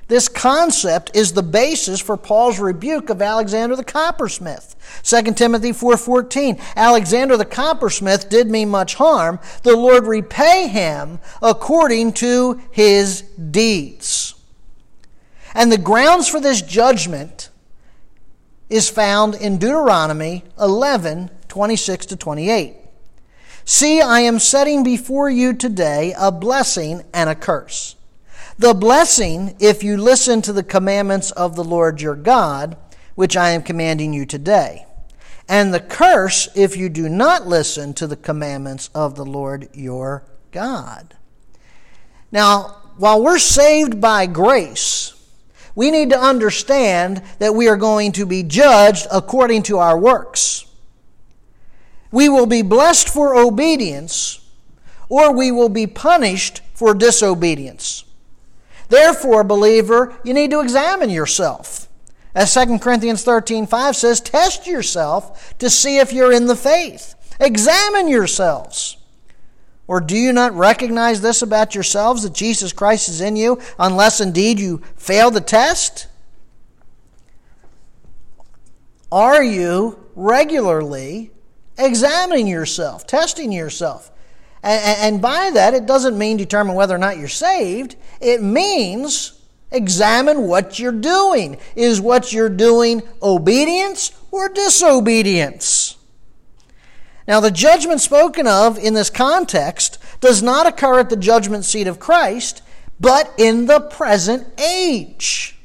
this 0.08 0.28
concept 0.28 1.10
is 1.14 1.32
the 1.32 1.42
basis 1.42 2.00
for 2.00 2.16
Paul's 2.16 2.60
rebuke 2.60 3.10
of 3.10 3.20
Alexander 3.20 3.74
the 3.74 3.84
coppersmith. 3.84 4.76
2 5.02 5.34
Timothy 5.34 5.72
4:14 5.72 6.60
Alexander 6.76 7.36
the 7.36 7.44
coppersmith 7.44 8.28
did 8.28 8.48
me 8.48 8.64
much 8.64 8.94
harm 8.94 9.40
the 9.62 9.76
Lord 9.76 10.06
repay 10.06 10.68
him 10.68 11.18
according 11.42 12.12
to 12.14 12.60
his 12.70 13.22
deeds. 13.22 14.34
And 15.54 15.72
the 15.72 15.78
grounds 15.78 16.28
for 16.28 16.38
this 16.38 16.62
judgment 16.62 17.48
is 18.70 18.88
found 18.88 19.34
in 19.34 19.58
Deuteronomy 19.58 20.44
11 20.60 21.30
26 21.48 22.06
to 22.06 22.16
28. 22.16 22.76
See, 23.64 24.00
I 24.00 24.20
am 24.20 24.38
setting 24.38 24.84
before 24.84 25.28
you 25.28 25.52
today 25.52 26.14
a 26.16 26.30
blessing 26.30 27.02
and 27.12 27.28
a 27.28 27.34
curse. 27.34 27.95
The 28.58 28.72
blessing, 28.72 29.54
if 29.60 29.82
you 29.84 29.98
listen 29.98 30.40
to 30.42 30.52
the 30.52 30.62
commandments 30.62 31.30
of 31.30 31.56
the 31.56 31.64
Lord 31.64 32.00
your 32.00 32.16
God, 32.16 32.78
which 33.14 33.36
I 33.36 33.50
am 33.50 33.62
commanding 33.62 34.14
you 34.14 34.24
today. 34.24 34.86
And 35.46 35.74
the 35.74 35.80
curse, 35.80 36.48
if 36.54 36.74
you 36.74 36.88
do 36.88 37.10
not 37.10 37.46
listen 37.46 37.92
to 37.94 38.06
the 38.06 38.16
commandments 38.16 38.88
of 38.94 39.14
the 39.14 39.26
Lord 39.26 39.68
your 39.74 40.24
God. 40.52 41.14
Now, 42.32 42.82
while 42.96 43.22
we're 43.22 43.38
saved 43.38 44.00
by 44.00 44.24
grace, 44.24 45.12
we 45.74 45.90
need 45.90 46.08
to 46.10 46.18
understand 46.18 47.22
that 47.38 47.54
we 47.54 47.68
are 47.68 47.76
going 47.76 48.12
to 48.12 48.24
be 48.24 48.42
judged 48.42 49.06
according 49.12 49.64
to 49.64 49.78
our 49.78 49.98
works. 49.98 50.64
We 52.10 52.30
will 52.30 52.46
be 52.46 52.62
blessed 52.62 53.10
for 53.10 53.36
obedience, 53.36 54.40
or 55.10 55.34
we 55.34 55.52
will 55.52 55.68
be 55.68 55.86
punished 55.86 56.62
for 56.72 56.94
disobedience. 56.94 58.05
Therefore, 58.88 59.44
believer, 59.44 60.14
you 60.24 60.32
need 60.34 60.50
to 60.50 60.60
examine 60.60 61.10
yourself. 61.10 61.88
As 62.34 62.52
2 62.52 62.78
Corinthians 62.78 63.24
13 63.24 63.66
5 63.66 63.96
says, 63.96 64.20
test 64.20 64.66
yourself 64.66 65.56
to 65.58 65.70
see 65.70 65.98
if 65.98 66.12
you're 66.12 66.32
in 66.32 66.46
the 66.46 66.56
faith. 66.56 67.14
Examine 67.40 68.08
yourselves. 68.08 68.98
Or 69.88 70.00
do 70.00 70.16
you 70.16 70.32
not 70.32 70.52
recognize 70.54 71.20
this 71.20 71.42
about 71.42 71.74
yourselves 71.74 72.24
that 72.24 72.34
Jesus 72.34 72.72
Christ 72.72 73.08
is 73.08 73.20
in 73.20 73.36
you, 73.36 73.60
unless 73.78 74.20
indeed 74.20 74.58
you 74.58 74.82
fail 74.96 75.30
the 75.30 75.40
test? 75.40 76.08
Are 79.12 79.42
you 79.42 80.04
regularly 80.16 81.30
examining 81.78 82.48
yourself, 82.48 83.06
testing 83.06 83.52
yourself? 83.52 84.10
And, 84.66 85.22
by 85.22 85.50
that, 85.54 85.74
it 85.74 85.86
doesn't 85.86 86.18
mean 86.18 86.36
determine 86.36 86.74
whether 86.74 86.94
or 86.94 86.98
not 86.98 87.18
you're 87.18 87.28
saved. 87.28 87.94
It 88.20 88.42
means 88.42 89.40
examine 89.70 90.42
what 90.48 90.80
you're 90.80 90.90
doing. 90.90 91.58
Is 91.76 92.00
what 92.00 92.32
you're 92.32 92.48
doing 92.48 93.02
obedience 93.22 94.10
or 94.32 94.48
disobedience? 94.48 95.96
Now, 97.28 97.38
the 97.38 97.52
judgment 97.52 98.00
spoken 98.00 98.48
of 98.48 98.76
in 98.76 98.94
this 98.94 99.10
context 99.10 99.98
does 100.20 100.42
not 100.42 100.66
occur 100.66 100.98
at 100.98 101.10
the 101.10 101.16
judgment 101.16 101.64
seat 101.64 101.86
of 101.86 102.00
Christ, 102.00 102.62
but 102.98 103.32
in 103.38 103.66
the 103.66 103.80
present 103.80 104.48
age. 104.60 105.56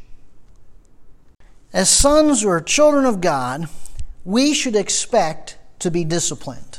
As 1.73 1.89
sons 1.89 2.45
or 2.45 2.61
children 2.61 3.05
of 3.05 3.19
God, 3.19 3.67
we 4.23 4.53
should 4.53 4.75
expect 4.75 5.57
to 5.79 5.89
be 5.89 6.03
disciplined. 6.03 6.70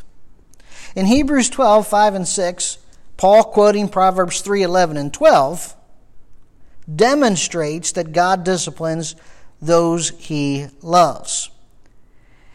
In 0.95 1.07
Hebrews 1.07 1.49
12, 1.49 1.87
5 1.87 2.15
and 2.15 2.29
6, 2.29 2.79
Paul, 3.17 3.45
quoting 3.45 3.89
Proverbs 3.89 4.41
3, 4.41 4.63
11 4.63 4.97
and 4.97 5.13
12, 5.13 5.75
demonstrates 6.95 7.93
that 7.93 8.13
God 8.13 8.45
disciplines 8.45 9.15
those 9.61 10.11
he 10.11 10.67
loves. 10.83 11.51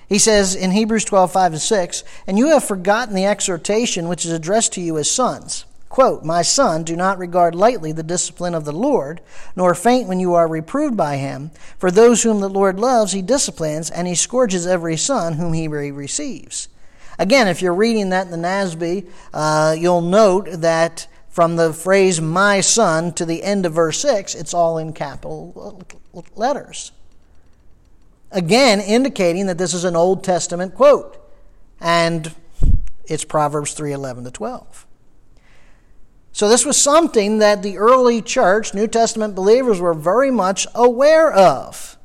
He 0.08 0.20
says 0.20 0.56
in 0.56 0.72
Hebrews 0.72 1.06
12, 1.06 1.32
5 1.32 1.54
and 1.54 1.62
6, 1.62 2.04
And 2.28 2.38
you 2.38 2.50
have 2.50 2.64
forgotten 2.64 3.16
the 3.16 3.26
exhortation 3.26 4.08
which 4.08 4.26
is 4.26 4.32
addressed 4.32 4.74
to 4.74 4.82
you 4.82 4.98
as 4.98 5.10
sons. 5.10 5.66
Quote, 5.90 6.24
My 6.24 6.42
son, 6.42 6.84
do 6.84 6.96
not 6.96 7.18
regard 7.18 7.56
lightly 7.56 7.92
the 7.92 8.04
discipline 8.04 8.54
of 8.54 8.66
the 8.66 8.74
Lord, 8.74 9.22
nor 9.56 9.74
faint 9.74 10.08
when 10.08 10.20
you 10.20 10.34
are 10.34 10.48
reproved 10.48 10.96
by 10.96 11.16
him. 11.16 11.52
For 11.78 11.90
those 11.90 12.24
whom 12.24 12.40
the 12.40 12.50
Lord 12.50 12.80
loves, 12.80 13.14
he 13.14 13.22
disciplines, 13.22 13.90
and 13.90 14.08
he 14.08 14.16
scourges 14.16 14.68
every 14.68 14.98
son 14.98 15.34
whom 15.34 15.54
he 15.54 15.68
receives. 15.68 16.68
Again, 17.20 17.48
if 17.48 17.62
you're 17.62 17.74
reading 17.74 18.10
that 18.10 18.28
in 18.28 18.32
the 18.32 18.48
NASB, 18.48 19.10
uh, 19.34 19.76
you'll 19.78 20.02
note 20.02 20.48
that 20.52 21.08
from 21.30 21.56
the 21.56 21.74
phrase 21.74 22.22
my 22.22 22.62
son 22.62 23.14
to 23.14 23.26
the 23.26 23.44
end 23.44 23.66
of 23.66 23.74
verse 23.74 24.00
6, 24.00 24.36
it's 24.36 24.54
all 24.54 24.78
in 24.78 24.94
capital 24.94 25.84
letters. 26.36 26.92
Again, 28.32 28.80
indicating 28.82 29.48
that 29.48 29.58
this 29.58 29.74
is 29.74 29.84
an 29.84 29.96
Old 29.96 30.24
Testament 30.24 30.76
quote. 30.76 31.24
And 31.80 32.34
it's 33.06 33.24
Proverbs 33.24 33.74
3 33.74 33.94
11 33.94 34.26
to 34.26 34.32
12. 34.32 34.86
So, 36.32 36.48
this 36.48 36.66
was 36.66 36.80
something 36.80 37.40
that 37.40 37.64
the 37.64 37.78
early 37.78 38.22
church, 38.22 38.74
New 38.74 38.88
Testament 38.88 39.34
believers, 39.34 39.80
were 39.80 39.96
very 39.96 40.30
much 40.30 40.68
aware 40.76 41.32
of. 41.32 41.98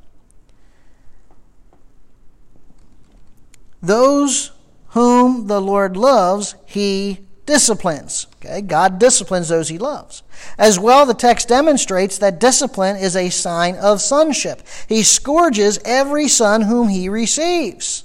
Those 3.83 4.53
whom 4.93 5.47
the 5.47 5.61
Lord 5.61 5.97
loves, 5.97 6.55
he 6.67 7.19
disciplines. 7.47 8.27
Okay, 8.37 8.61
God 8.61 8.99
disciplines 8.99 9.49
those 9.49 9.69
he 9.69 9.79
loves. 9.79 10.23
As 10.59 10.79
well, 10.79 11.07
the 11.07 11.15
text 11.15 11.49
demonstrates 11.49 12.19
that 12.19 12.41
discipline 12.41 12.97
is 12.97 13.17
a 13.17 13.31
sign 13.31 13.77
of 13.77 14.01
sonship. 14.01 14.63
He 14.89 15.03
scourges 15.03 15.79
every 15.85 16.29
son 16.29 16.63
whom 16.63 16.89
he 16.89 17.09
receives. 17.09 18.05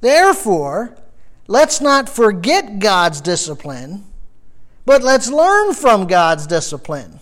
Therefore, 0.00 0.96
let's 1.48 1.80
not 1.80 2.08
forget 2.08 2.78
God's 2.78 3.20
discipline, 3.20 4.04
but 4.86 5.02
let's 5.02 5.30
learn 5.30 5.74
from 5.74 6.06
God's 6.06 6.46
discipline. 6.46 7.20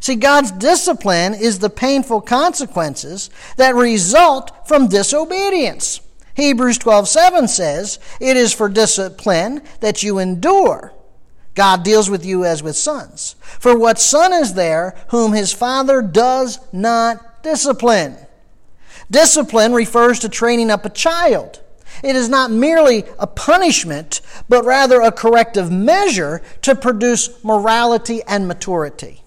See, 0.00 0.16
God's 0.16 0.52
discipline 0.52 1.34
is 1.34 1.58
the 1.58 1.70
painful 1.70 2.20
consequences 2.20 3.30
that 3.56 3.74
result 3.74 4.68
from 4.68 4.88
disobedience. 4.88 6.00
Hebrews 6.38 6.78
12:7 6.78 7.48
says, 7.48 7.98
"It 8.20 8.36
is 8.36 8.52
for 8.52 8.68
discipline 8.68 9.60
that 9.80 10.04
you 10.04 10.18
endure." 10.18 10.92
God 11.56 11.82
deals 11.82 12.08
with 12.08 12.24
you 12.24 12.44
as 12.44 12.62
with 12.62 12.76
sons. 12.76 13.34
For 13.58 13.76
what 13.76 13.98
son 13.98 14.32
is 14.32 14.54
there 14.54 14.94
whom 15.08 15.32
his 15.32 15.52
father 15.52 16.00
does 16.00 16.60
not 16.72 17.42
discipline? 17.42 18.18
Discipline 19.10 19.72
refers 19.72 20.20
to 20.20 20.28
training 20.28 20.70
up 20.70 20.84
a 20.84 20.90
child. 20.90 21.58
It 22.04 22.14
is 22.14 22.28
not 22.28 22.52
merely 22.52 23.04
a 23.18 23.26
punishment, 23.26 24.20
but 24.48 24.64
rather 24.64 25.00
a 25.00 25.10
corrective 25.10 25.72
measure 25.72 26.40
to 26.62 26.76
produce 26.76 27.30
morality 27.42 28.22
and 28.28 28.46
maturity. 28.46 29.24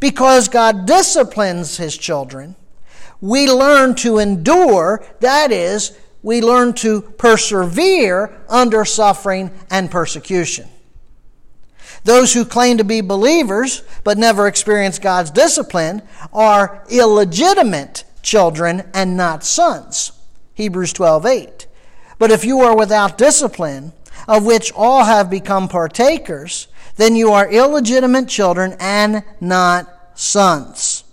Because 0.00 0.48
God 0.48 0.84
disciplines 0.84 1.76
his 1.76 1.96
children, 1.96 2.56
we 3.20 3.48
learn 3.48 3.94
to 3.96 4.18
endure, 4.18 5.04
that 5.20 5.52
is, 5.52 5.92
we 6.22 6.40
learn 6.40 6.74
to 6.74 7.02
persevere 7.02 8.40
under 8.48 8.84
suffering 8.84 9.50
and 9.70 9.90
persecution. 9.90 10.68
Those 12.04 12.32
who 12.32 12.44
claim 12.44 12.78
to 12.78 12.84
be 12.84 13.00
believers 13.00 13.82
but 14.04 14.18
never 14.18 14.46
experience 14.46 14.98
God's 14.98 15.30
discipline 15.30 16.02
are 16.32 16.84
illegitimate 16.88 18.04
children 18.22 18.88
and 18.94 19.16
not 19.16 19.44
sons. 19.44 20.12
Hebrews 20.54 20.92
12:8. 20.92 21.66
But 22.18 22.30
if 22.30 22.44
you 22.44 22.60
are 22.60 22.76
without 22.76 23.18
discipline, 23.18 23.92
of 24.28 24.44
which 24.44 24.72
all 24.72 25.04
have 25.04 25.30
become 25.30 25.68
partakers, 25.68 26.68
then 26.96 27.16
you 27.16 27.32
are 27.32 27.48
illegitimate 27.50 28.28
children 28.28 28.76
and 28.78 29.22
not 29.40 29.86
sons. 30.14 31.04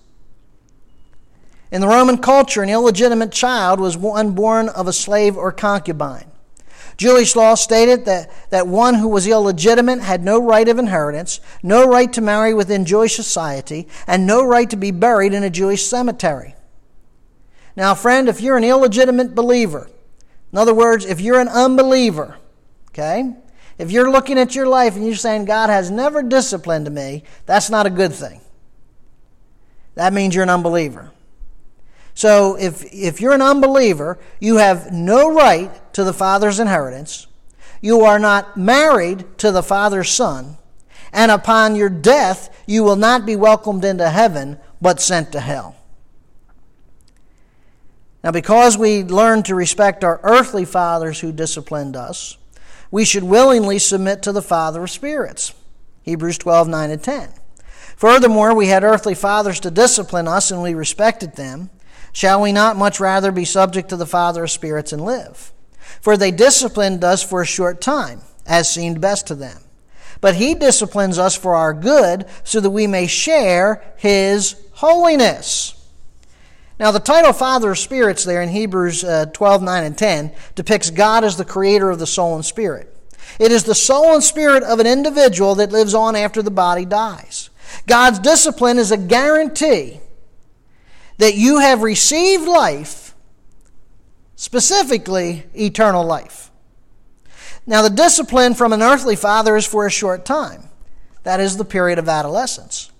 In 1.72 1.82
the 1.82 1.88
Roman 1.88 2.18
culture, 2.18 2.62
an 2.62 2.70
illegitimate 2.70 3.32
child 3.32 3.80
was 3.80 3.98
one 3.98 4.32
born 4.32 4.70
of 4.70 4.88
a 4.88 4.94
slave 4.94 5.36
or 5.36 5.52
concubine. 5.52 6.32
Jewish 6.96 7.36
law 7.36 7.54
stated 7.54 8.06
that, 8.06 8.32
that 8.50 8.68
one 8.68 8.96
who 8.96 9.08
was 9.08 9.28
illegitimate 9.28 10.00
had 10.00 10.24
no 10.24 10.42
right 10.42 10.68
of 10.68 10.80
inheritance, 10.80 11.40
no 11.62 11.88
right 11.88 12.12
to 12.14 12.22
marry 12.22 12.54
within 12.54 12.86
Jewish 12.86 13.16
society, 13.16 13.88
and 14.08 14.26
no 14.26 14.44
right 14.44 14.70
to 14.70 14.78
be 14.78 14.92
buried 14.92 15.34
in 15.34 15.44
a 15.44 15.50
Jewish 15.50 15.86
cemetery. 15.86 16.56
Now, 17.76 17.94
friend, 17.94 18.28
if 18.28 18.42
you're 18.42 18.58
an 18.58 18.64
illegitimate 18.64 19.36
believer, 19.36 19.90
in 20.52 20.58
other 20.58 20.74
words, 20.74 21.06
if 21.06 21.22
you're 21.22 21.40
an 21.40 21.50
unbeliever, 21.50 22.38
okay, 22.90 23.36
if 23.78 23.92
you're 23.92 24.10
looking 24.10 24.40
at 24.40 24.56
your 24.56 24.68
life 24.68 24.96
and 24.96 25.06
you're 25.06 25.16
saying, 25.16 25.46
God 25.46 25.70
has 25.70 25.92
never 25.92 26.24
disciplined 26.24 26.90
me, 26.90 27.24
that's 27.46 27.70
not 27.70 27.86
a 27.86 27.92
good 27.92 28.14
thing. 28.14 28.42
That 29.94 30.14
means 30.14 30.34
you're 30.34 30.44
an 30.44 30.50
unbeliever. 30.50 31.12
So 32.18 32.56
if, 32.56 32.84
if 32.92 33.22
you're 33.22 33.36
an 33.36 33.44
unbeliever, 33.44 34.18
you 34.40 34.58
have 34.58 34.92
no 34.92 35.32
right 35.32 35.70
to 35.94 36.04
the 36.04 36.14
Father's 36.14 36.60
inheritance. 36.60 37.28
You 37.80 38.02
are 38.02 38.18
not 38.18 38.58
married 38.58 39.38
to 39.38 39.52
the 39.52 39.62
Father's 39.62 40.10
Son. 40.10 40.58
And 41.14 41.30
upon 41.30 41.76
your 41.76 41.90
death, 41.90 42.50
you 42.66 42.84
will 42.84 42.96
not 42.96 43.28
be 43.28 43.36
welcomed 43.36 43.86
into 43.86 44.10
heaven, 44.10 44.58
but 44.82 45.00
sent 45.00 45.32
to 45.34 45.40
hell. 45.40 45.76
Now, 48.24 48.32
because 48.32 48.80
we 48.80 49.04
learn 49.04 49.44
to 49.44 49.54
respect 49.54 50.04
our 50.04 50.20
earthly 50.24 50.66
fathers 50.66 51.20
who 51.20 51.32
disciplined 51.32 51.96
us, 51.96 52.40
we 52.90 53.06
should 53.06 53.26
willingly 53.26 53.78
submit 53.78 54.24
to 54.24 54.32
the 54.32 54.42
Father 54.42 54.86
of 54.86 54.90
spirits. 54.90 55.54
Hebrews 56.02 56.40
12, 56.40 56.68
9 56.68 56.90
and 56.90 57.04
10. 57.04 57.30
Furthermore, 57.96 58.56
we 58.56 58.70
had 58.70 58.84
earthly 58.84 59.14
fathers 59.14 59.60
to 59.60 59.70
discipline 59.70 60.28
us, 60.28 60.50
and 60.50 60.64
we 60.64 60.74
respected 60.74 61.36
them. 61.36 61.70
Shall 62.18 62.42
we 62.42 62.52
not 62.52 62.78
much 62.78 63.00
rather 63.00 63.32
be 63.32 63.46
subject 63.46 63.90
to 63.90 63.96
the 63.96 64.08
Father 64.08 64.46
of 64.46 64.50
spirits 64.50 64.92
and 64.92 65.06
live? 65.06 65.54
For 66.02 66.18
they 66.18 66.32
disciplined 66.32 67.04
us 67.04 67.22
for 67.22 67.44
a 67.44 67.46
short 67.46 67.80
time, 67.80 68.22
as 68.48 68.68
seemed 68.68 69.00
best 69.00 69.28
to 69.28 69.36
them. 69.36 69.62
But 70.20 70.34
he 70.34 70.56
disciplines 70.56 71.20
us 71.20 71.36
for 71.36 71.54
our 71.54 71.76
good, 71.76 72.26
so 72.44 72.60
that 72.60 72.72
we 72.72 72.88
may 72.88 73.06
share 73.06 73.84
his 73.98 74.56
holiness. 74.72 75.76
Now, 76.80 76.89
the 76.89 77.00
title 77.00 77.34
Father 77.34 77.70
of 77.70 77.78
Spirits 77.78 78.24
there 78.24 78.41
in 78.41 78.50
Hebrews 78.50 79.04
uh, 79.04 79.28
12, 79.28 79.62
9, 79.62 79.84
and 79.84 79.96
10 79.96 80.32
depicts 80.56 80.89
God 80.89 81.24
as 81.24 81.38
the 81.38 81.46
creator 81.46 81.91
of 81.91 82.00
the 82.00 82.08
soul 82.08 82.34
and 82.34 82.44
spirit. 82.44 82.91
It 83.39 83.52
is 83.52 83.63
the 83.63 83.76
soul 83.76 84.15
and 84.15 84.24
spirit 84.24 84.63
of 84.63 84.80
an 84.80 84.88
individual 84.88 85.54
that 85.54 85.72
lives 85.72 85.94
on 85.94 86.15
after 86.15 86.41
the 86.41 86.50
body 86.50 86.84
dies. 86.84 87.52
God's 87.86 88.18
discipline 88.18 88.80
is 88.80 88.91
a 88.91 88.98
guarantee 88.98 90.00
that 91.17 91.36
you 91.36 91.60
have 91.60 91.82
received 91.82 92.47
life, 92.47 93.15
specifically 94.36 95.45
eternal 95.56 96.06
life. 96.06 96.51
Now, 97.65 97.82
the 97.82 97.89
discipline 97.89 98.53
from 98.53 98.71
an 98.71 98.82
earthly 98.82 99.15
father 99.15 99.58
is 99.58 99.65
for 99.65 99.86
a 99.86 99.91
short 99.91 100.25
time. 100.25 100.69
That 101.23 101.39
is 101.39 101.58
the 101.58 101.65
period 101.65 101.99
of 101.99 102.08
adolescence. 102.08 102.91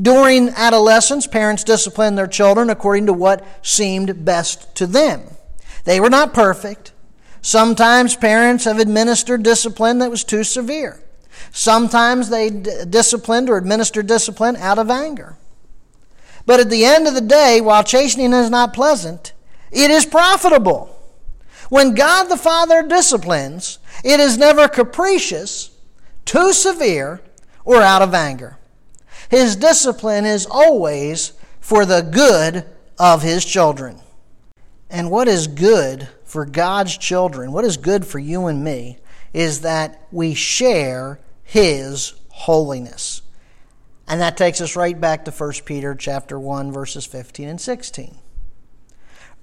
During 0.00 0.50
adolescence, 0.50 1.26
parents 1.26 1.64
disciplined 1.64 2.16
their 2.16 2.28
children 2.28 2.70
according 2.70 3.06
to 3.06 3.12
what 3.12 3.44
seemed 3.62 4.24
best 4.24 4.74
to 4.76 4.86
them. 4.86 5.22
They 5.84 5.98
were 5.98 6.10
not 6.10 6.32
perfect. 6.32 6.92
Sometimes 7.40 8.14
parents 8.14 8.64
have 8.64 8.78
administered 8.78 9.42
discipline 9.42 9.98
that 9.98 10.10
was 10.10 10.22
too 10.22 10.44
severe. 10.44 11.02
Sometimes 11.50 12.28
they 12.28 12.50
d- 12.50 12.70
disciplined 12.88 13.50
or 13.50 13.56
administered 13.56 14.06
discipline 14.06 14.54
out 14.56 14.78
of 14.78 14.90
anger. 14.90 15.36
But 16.46 16.60
at 16.60 16.70
the 16.70 16.84
end 16.84 17.06
of 17.06 17.14
the 17.14 17.20
day, 17.20 17.60
while 17.60 17.84
chastening 17.84 18.32
is 18.32 18.50
not 18.50 18.74
pleasant, 18.74 19.32
it 19.70 19.90
is 19.90 20.04
profitable. 20.04 20.88
When 21.68 21.94
God 21.94 22.24
the 22.24 22.36
Father 22.36 22.86
disciplines, 22.86 23.78
it 24.04 24.20
is 24.20 24.36
never 24.36 24.68
capricious, 24.68 25.70
too 26.24 26.52
severe, 26.52 27.22
or 27.64 27.80
out 27.80 28.02
of 28.02 28.12
anger. 28.12 28.58
His 29.30 29.56
discipline 29.56 30.26
is 30.26 30.46
always 30.46 31.32
for 31.60 31.86
the 31.86 32.02
good 32.02 32.66
of 32.98 33.22
His 33.22 33.44
children. 33.44 34.00
And 34.90 35.10
what 35.10 35.28
is 35.28 35.46
good 35.46 36.08
for 36.24 36.44
God's 36.44 36.98
children, 36.98 37.52
what 37.52 37.64
is 37.64 37.76
good 37.78 38.06
for 38.06 38.18
you 38.18 38.46
and 38.46 38.62
me, 38.62 38.98
is 39.32 39.62
that 39.62 40.06
we 40.10 40.34
share 40.34 41.20
His 41.42 42.12
holiness. 42.28 43.22
And 44.08 44.20
that 44.20 44.36
takes 44.36 44.60
us 44.60 44.76
right 44.76 45.00
back 45.00 45.24
to 45.24 45.30
1 45.30 45.52
Peter 45.64 45.94
chapter 45.94 46.38
1 46.38 46.72
verses 46.72 47.06
15 47.06 47.48
and 47.48 47.60
16. 47.60 48.16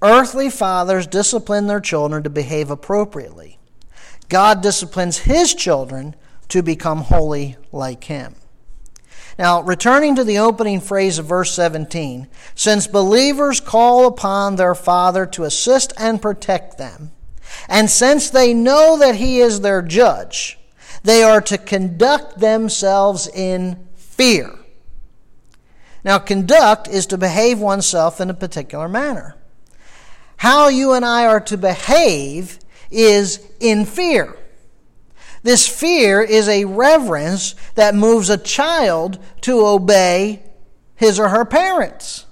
Earthly 0.01 0.49
fathers 0.49 1.07
discipline 1.07 1.67
their 1.67 1.81
children 1.81 2.23
to 2.23 2.29
behave 2.29 2.69
appropriately. 2.69 3.59
God 4.29 4.61
disciplines 4.61 5.19
his 5.19 5.53
children 5.53 6.15
to 6.49 6.61
become 6.61 6.99
holy 6.99 7.57
like 7.71 8.05
him. 8.05 8.35
Now, 9.37 9.61
returning 9.61 10.15
to 10.15 10.23
the 10.25 10.39
opening 10.39 10.81
phrase 10.81 11.17
of 11.17 11.25
verse 11.25 11.53
17, 11.53 12.27
since 12.55 12.87
believers 12.87 13.61
call 13.61 14.05
upon 14.05 14.55
their 14.57 14.75
Father 14.75 15.25
to 15.27 15.45
assist 15.45 15.93
and 15.97 16.21
protect 16.21 16.77
them, 16.77 17.11
and 17.69 17.89
since 17.89 18.29
they 18.29 18.53
know 18.53 18.97
that 18.97 19.15
He 19.15 19.39
is 19.39 19.61
their 19.61 19.81
judge, 19.81 20.59
they 21.03 21.23
are 21.23 21.41
to 21.41 21.57
conduct 21.57 22.39
themselves 22.39 23.27
in 23.27 23.87
fear. 24.19 24.53
Now, 26.03 26.19
conduct 26.19 26.89
is 26.89 27.05
to 27.05 27.17
behave 27.17 27.61
oneself 27.61 28.19
in 28.19 28.29
a 28.29 28.33
particular 28.33 28.89
manner. 28.89 29.37
How 30.35 30.67
you 30.67 30.91
and 30.91 31.05
I 31.05 31.25
are 31.25 31.39
to 31.39 31.55
behave 31.55 32.59
is 32.91 33.39
in 33.61 33.85
fear. 33.85 34.37
This 35.43 35.69
fear 35.69 36.21
is 36.21 36.49
a 36.49 36.65
reverence 36.65 37.55
that 37.75 37.95
moves 37.95 38.29
a 38.29 38.37
child 38.37 39.19
to 39.43 39.65
obey 39.65 40.43
his 40.97 41.17
or 41.17 41.29
her 41.29 41.45
parents. 41.45 42.25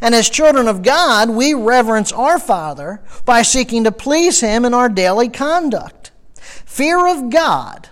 And 0.00 0.14
as 0.14 0.30
children 0.30 0.66
of 0.66 0.82
God, 0.82 1.28
we 1.28 1.52
reverence 1.52 2.10
our 2.10 2.38
Father 2.38 3.02
by 3.26 3.42
seeking 3.42 3.84
to 3.84 3.92
please 3.92 4.40
Him 4.40 4.64
in 4.64 4.72
our 4.72 4.88
daily 4.88 5.28
conduct. 5.28 6.10
Fear 6.40 7.06
of 7.06 7.28
God 7.28 7.90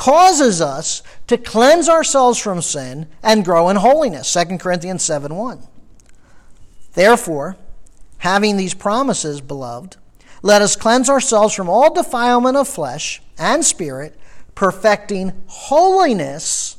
causes 0.00 0.62
us 0.62 1.02
to 1.26 1.36
cleanse 1.36 1.86
ourselves 1.86 2.38
from 2.38 2.62
sin 2.62 3.06
and 3.22 3.44
grow 3.44 3.68
in 3.68 3.76
holiness. 3.76 4.32
2 4.32 4.56
Corinthians 4.56 5.02
7 5.02 5.34
1. 5.34 5.62
Therefore, 6.94 7.58
having 8.16 8.56
these 8.56 8.72
promises, 8.72 9.42
beloved, 9.42 9.98
let 10.40 10.62
us 10.62 10.74
cleanse 10.74 11.10
ourselves 11.10 11.54
from 11.54 11.68
all 11.68 11.92
defilement 11.92 12.56
of 12.56 12.66
flesh 12.66 13.20
and 13.36 13.62
spirit, 13.62 14.18
perfecting 14.54 15.34
holiness 15.46 16.78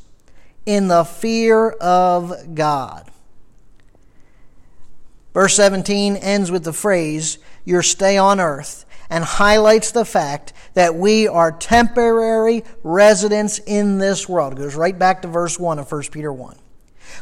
in 0.66 0.88
the 0.88 1.04
fear 1.04 1.70
of 1.70 2.56
God. 2.56 3.12
Verse 5.32 5.56
17 5.56 6.16
ends 6.16 6.50
with 6.50 6.64
the 6.64 6.74
phrase, 6.74 7.38
Your 7.66 7.84
stay 7.84 8.18
on 8.18 8.40
earth 8.40 8.84
and 9.12 9.24
highlights 9.24 9.92
the 9.92 10.06
fact 10.06 10.54
that 10.74 10.96
we 10.96 11.28
are 11.28 11.52
temporary 11.52 12.64
residents 12.82 13.60
in 13.60 13.98
this 13.98 14.28
world. 14.28 14.54
It 14.54 14.60
goes 14.60 14.76
right 14.76 14.98
back 14.98 15.22
to 15.22 15.28
verse 15.28 15.60
1 15.60 15.78
of 15.78 15.92
1 15.92 16.04
Peter 16.12 16.32
1. 16.32 16.58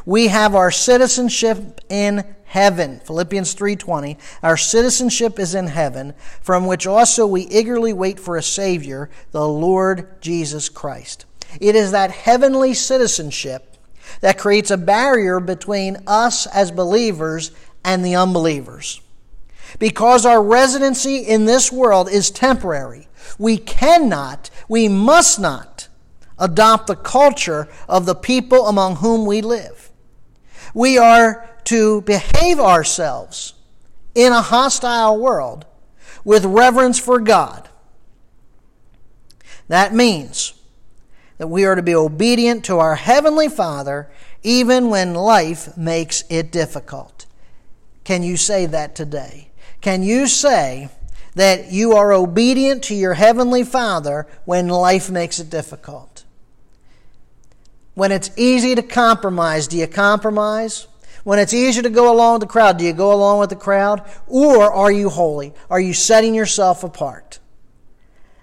We 0.06 0.28
have 0.28 0.54
our 0.54 0.70
citizenship 0.70 1.82
in 1.90 2.24
heaven. 2.46 3.02
Philippians 3.04 3.56
3:20. 3.56 4.18
Our 4.44 4.56
citizenship 4.56 5.40
is 5.40 5.56
in 5.56 5.68
heaven, 5.68 6.14
from 6.42 6.68
which 6.68 6.86
also 6.86 7.26
we 7.26 7.42
eagerly 7.42 7.92
wait 7.92 8.20
for 8.20 8.38
a 8.38 8.44
savior, 8.44 9.10
the 9.32 9.48
Lord 9.48 10.22
Jesus 10.22 10.70
Christ. 10.70 11.26
It 11.60 11.76
is 11.76 11.90
that 11.92 12.12
heavenly 12.12 12.76
citizenship 12.76 13.78
that 14.22 14.38
creates 14.38 14.70
a 14.70 14.78
barrier 14.78 15.40
between 15.40 15.98
us 16.06 16.46
as 16.46 16.70
believers 16.70 17.50
and 17.84 18.06
the 18.06 18.16
unbelievers. 18.16 19.02
Because 19.78 20.26
our 20.26 20.42
residency 20.42 21.18
in 21.18 21.46
this 21.46 21.72
world 21.72 22.10
is 22.10 22.32
temporary, 22.32 23.08
we 23.38 23.58
cannot, 23.58 24.50
we 24.68 24.88
must 24.88 25.40
not 25.40 25.88
adopt 26.40 26.88
the 26.88 26.96
culture 26.96 27.68
of 27.88 28.06
the 28.06 28.16
people 28.16 28.68
among 28.68 28.98
whom 28.98 29.26
we 29.26 29.42
live. 29.42 29.92
We 30.74 30.98
are 30.98 31.48
to 31.66 32.02
behave 32.02 32.60
ourselves 32.60 33.54
in 34.16 34.34
a 34.34 34.42
hostile 34.42 35.20
world 35.20 35.66
with 36.24 36.46
reverence 36.46 37.00
for 37.00 37.20
God. 37.20 37.70
That 39.68 39.94
means 39.94 40.54
that 41.38 41.48
we 41.48 41.66
are 41.66 41.76
to 41.76 41.84
be 41.84 41.96
obedient 41.96 42.66
to 42.66 42.80
our 42.80 42.96
Heavenly 42.96 43.50
Father 43.50 44.10
even 44.42 44.90
when 44.90 45.14
life 45.14 45.78
makes 45.78 46.24
it 46.30 46.52
difficult. 46.52 47.26
Can 48.04 48.24
you 48.24 48.38
say 48.38 48.66
that 48.66 48.96
today? 48.96 49.49
Can 49.82 50.04
you 50.04 50.28
say 50.28 50.90
that 51.36 51.72
you 51.72 51.94
are 51.94 52.12
obedient 52.12 52.84
to 52.86 52.96
your 52.96 53.14
Heavenly 53.14 53.64
Father 53.64 54.28
when 54.46 54.68
life 54.68 55.10
makes 55.10 55.40
it 55.40 55.50
difficult? 55.50 56.26
When 57.94 58.12
it's 58.12 58.32
easy 58.38 58.76
to 58.76 58.82
compromise, 58.82 59.68
do 59.68 59.78
you 59.78 59.88
compromise? 59.88 60.88
When 61.24 61.40
it's 61.40 61.54
easier 61.54 61.84
to 61.84 61.90
go 61.90 62.12
along 62.12 62.36
with 62.36 62.42
the 62.42 62.48
crowd, 62.48 62.78
do 62.78 62.86
you 62.86 62.94
go 62.94 63.14
along 63.14 63.40
with 63.40 63.50
the 63.50 63.56
crowd? 63.56 64.10
Or 64.28 64.72
are 64.72 64.92
you 64.92 65.10
holy? 65.10 65.54
Are 65.70 65.80
you 65.80 65.94
setting 65.94 66.34
yourself 66.34 66.84
apart? 66.84 67.40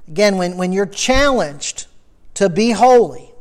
Again, 0.09 0.37
when, 0.37 0.57
when 0.57 0.73
you're 0.73 0.87
challenged 0.87 1.87
to 2.35 2.49
be 2.49 2.73
holy, 2.73 3.33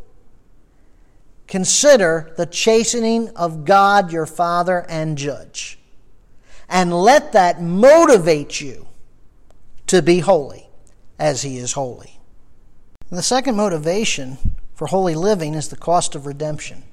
consider 1.47 2.33
the 2.37 2.45
chastening 2.45 3.29
of 3.35 3.65
God 3.65 4.11
your 4.11 4.25
Father 4.25 4.85
and 4.89 5.17
Judge. 5.17 5.77
And 6.69 6.93
let 6.93 7.31
that 7.33 7.61
motivate 7.61 8.59
you 8.59 8.87
to 9.87 10.01
be 10.01 10.19
holy 10.19 10.69
as 11.19 11.43
He 11.43 11.57
is 11.57 11.73
holy. 11.73 12.19
And 13.09 13.17
the 13.17 13.23
second 13.23 13.55
motivation 13.55 14.37
for 14.73 14.87
holy 14.87 15.15
living 15.15 15.53
is 15.53 15.69
the 15.69 15.77
cost 15.77 16.15
of 16.15 16.25
redemption. 16.25 16.83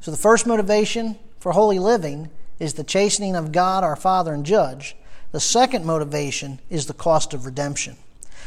So 0.00 0.10
the 0.10 0.16
first 0.16 0.46
motivation 0.46 1.18
for 1.38 1.52
holy 1.52 1.78
living 1.78 2.30
is 2.58 2.74
the 2.74 2.84
chastening 2.84 3.36
of 3.36 3.52
God 3.52 3.84
our 3.84 3.96
Father 3.96 4.32
and 4.32 4.44
Judge. 4.44 4.96
The 5.32 5.40
second 5.40 5.84
motivation 5.84 6.60
is 6.68 6.86
the 6.86 6.94
cost 6.94 7.32
of 7.34 7.46
redemption. 7.46 7.96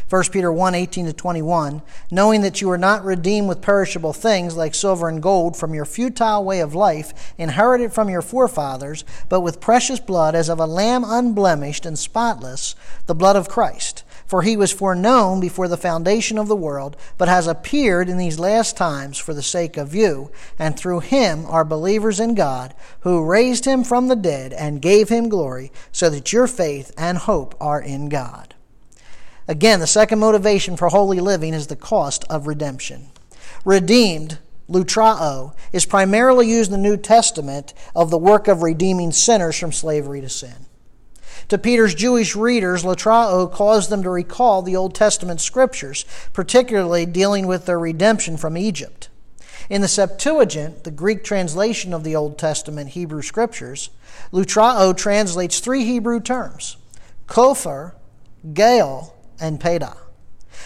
1 0.09 0.23
Peter 0.31 0.51
1 0.51 0.75
18 0.75 1.05
to 1.05 1.13
21, 1.13 1.81
knowing 2.11 2.41
that 2.41 2.61
you 2.61 2.69
are 2.69 2.77
not 2.77 3.03
redeemed 3.03 3.47
with 3.47 3.61
perishable 3.61 4.13
things 4.13 4.55
like 4.55 4.75
silver 4.75 5.07
and 5.07 5.23
gold 5.23 5.55
from 5.55 5.73
your 5.73 5.85
futile 5.85 6.43
way 6.43 6.59
of 6.59 6.75
life, 6.75 7.33
inherited 7.37 7.93
from 7.93 8.09
your 8.09 8.21
forefathers, 8.21 9.05
but 9.29 9.41
with 9.41 9.61
precious 9.61 9.99
blood 9.99 10.35
as 10.35 10.49
of 10.49 10.59
a 10.59 10.65
lamb 10.65 11.03
unblemished 11.05 11.85
and 11.85 11.97
spotless, 11.97 12.75
the 13.07 13.15
blood 13.15 13.35
of 13.35 13.49
Christ. 13.49 14.03
For 14.25 14.41
he 14.41 14.57
was 14.57 14.71
foreknown 14.71 15.39
before 15.39 15.67
the 15.67 15.77
foundation 15.77 16.37
of 16.37 16.47
the 16.47 16.55
world, 16.55 16.97
but 17.17 17.27
has 17.27 17.47
appeared 17.47 18.09
in 18.09 18.17
these 18.17 18.39
last 18.39 18.75
times 18.75 19.17
for 19.17 19.33
the 19.33 19.43
sake 19.43 19.77
of 19.77 19.95
you, 19.95 20.31
and 20.57 20.77
through 20.77 21.01
him 21.01 21.45
are 21.45 21.63
believers 21.63 22.19
in 22.19 22.35
God, 22.35 22.73
who 23.01 23.23
raised 23.23 23.65
him 23.65 23.83
from 23.83 24.07
the 24.07 24.15
dead 24.15 24.51
and 24.53 24.81
gave 24.81 25.09
him 25.09 25.29
glory, 25.29 25.71
so 25.91 26.09
that 26.09 26.33
your 26.33 26.47
faith 26.47 26.91
and 26.97 27.19
hope 27.19 27.55
are 27.61 27.81
in 27.81 28.09
God. 28.09 28.52
Again, 29.47 29.79
the 29.79 29.87
second 29.87 30.19
motivation 30.19 30.77
for 30.77 30.89
holy 30.89 31.19
living 31.19 31.53
is 31.53 31.67
the 31.67 31.75
cost 31.75 32.23
of 32.29 32.47
redemption. 32.47 33.07
Redeemed, 33.65 34.39
lutrao, 34.69 35.53
is 35.73 35.85
primarily 35.85 36.49
used 36.49 36.71
in 36.71 36.81
the 36.81 36.89
New 36.89 36.97
Testament 36.97 37.73
of 37.95 38.09
the 38.09 38.17
work 38.17 38.47
of 38.47 38.63
redeeming 38.63 39.11
sinners 39.11 39.57
from 39.57 39.71
slavery 39.71 40.21
to 40.21 40.29
sin. 40.29 40.65
To 41.49 41.57
Peter's 41.57 41.93
Jewish 41.93 42.37
readers, 42.37 42.83
lutrao 42.83 43.51
caused 43.51 43.89
them 43.89 44.01
to 44.03 44.09
recall 44.09 44.61
the 44.61 44.77
Old 44.77 44.95
Testament 44.95 45.41
scriptures, 45.41 46.05
particularly 46.31 47.05
dealing 47.05 47.47
with 47.47 47.65
their 47.65 47.79
redemption 47.79 48.37
from 48.37 48.57
Egypt. 48.57 49.09
In 49.69 49.81
the 49.81 49.89
Septuagint, 49.89 50.85
the 50.85 50.91
Greek 50.91 51.23
translation 51.23 51.93
of 51.93 52.05
the 52.05 52.15
Old 52.15 52.37
Testament 52.37 52.91
Hebrew 52.91 53.21
scriptures, 53.21 53.89
lutrao 54.31 54.95
translates 54.95 55.59
three 55.59 55.83
Hebrew 55.83 56.21
terms: 56.21 56.77
kopher, 57.27 57.93
gael, 58.53 59.12
and 59.39 59.59
peda. 59.59 59.97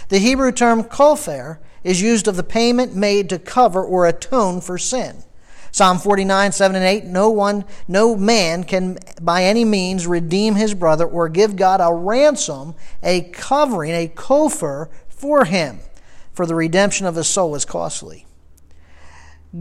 The 0.09 0.19
Hebrew 0.19 0.51
term 0.51 0.83
kofar 0.83 1.59
is 1.83 2.01
used 2.01 2.27
of 2.27 2.35
the 2.35 2.43
payment 2.43 2.95
made 2.95 3.29
to 3.29 3.39
cover 3.39 3.83
or 3.83 4.07
atone 4.07 4.61
for 4.61 4.77
sin. 4.77 5.23
Psalm 5.71 5.99
49, 5.99 6.51
7 6.53 6.75
and 6.75 6.85
8, 6.85 7.03
no 7.05 7.29
one, 7.29 7.65
no 7.87 8.15
man 8.15 8.63
can 8.63 8.97
by 9.21 9.43
any 9.43 9.63
means 9.63 10.07
redeem 10.07 10.55
his 10.55 10.73
brother 10.73 11.05
or 11.05 11.29
give 11.29 11.55
God 11.55 11.81
a 11.81 11.93
ransom, 11.93 12.73
a 13.03 13.21
covering, 13.21 13.91
a 13.91 14.07
kofar 14.07 14.89
for 15.07 15.45
him, 15.45 15.79
for 16.33 16.45
the 16.45 16.55
redemption 16.55 17.05
of 17.05 17.15
his 17.15 17.27
soul 17.27 17.53
is 17.53 17.65
costly. 17.65 18.25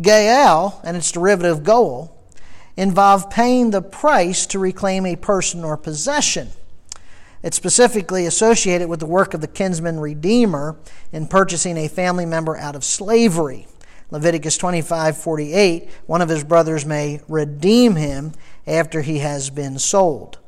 Gael, 0.00 0.80
and 0.84 0.96
its 0.96 1.12
derivative 1.12 1.64
goel, 1.64 2.16
involve 2.76 3.30
paying 3.30 3.70
the 3.70 3.82
price 3.82 4.46
to 4.46 4.58
reclaim 4.58 5.06
a 5.06 5.16
person 5.16 5.64
or 5.64 5.76
possession. 5.76 6.50
It's 7.46 7.56
specifically 7.56 8.26
associated 8.26 8.88
with 8.88 8.98
the 8.98 9.06
work 9.06 9.32
of 9.32 9.40
the 9.40 9.46
kinsman 9.46 10.00
redeemer 10.00 10.80
in 11.12 11.28
purchasing 11.28 11.76
a 11.76 11.86
family 11.86 12.26
member 12.26 12.56
out 12.56 12.74
of 12.74 12.82
slavery. 12.82 13.68
Leviticus 14.10 14.58
25:48, 14.58 15.88
one 16.06 16.20
of 16.20 16.28
his 16.28 16.42
brothers 16.42 16.84
may 16.84 17.20
redeem 17.28 17.94
him 17.94 18.32
after 18.66 19.00
he 19.00 19.20
has 19.20 19.48
been 19.50 19.78
sold. 19.78 20.38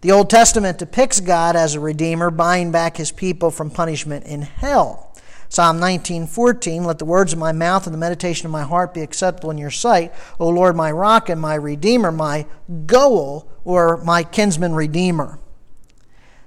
The 0.00 0.10
Old 0.10 0.28
Testament 0.28 0.76
depicts 0.78 1.20
God 1.20 1.54
as 1.54 1.76
a 1.76 1.80
redeemer 1.80 2.32
buying 2.32 2.72
back 2.72 2.96
his 2.96 3.12
people 3.12 3.52
from 3.52 3.70
punishment 3.70 4.26
in 4.26 4.42
hell. 4.42 5.12
Psalm 5.48 5.78
19:14 5.78 6.82
Let 6.84 6.98
the 6.98 7.04
words 7.04 7.32
of 7.32 7.38
my 7.38 7.52
mouth 7.52 7.86
and 7.86 7.94
the 7.94 7.98
meditation 7.98 8.44
of 8.44 8.50
my 8.50 8.64
heart 8.64 8.92
be 8.92 9.02
acceptable 9.02 9.52
in 9.52 9.58
your 9.58 9.70
sight, 9.70 10.12
O 10.40 10.48
Lord, 10.48 10.74
my 10.74 10.90
rock 10.90 11.28
and 11.28 11.40
my 11.40 11.54
redeemer, 11.54 12.10
my 12.10 12.44
goel 12.86 13.46
or 13.64 13.98
my 13.98 14.24
kinsman 14.24 14.74
redeemer. 14.74 15.38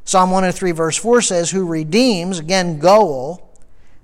Psalm 0.03 0.31
103, 0.31 0.71
verse 0.71 0.97
4 0.97 1.21
says, 1.21 1.51
Who 1.51 1.65
redeems, 1.65 2.39
again, 2.39 2.79
goel, 2.79 3.51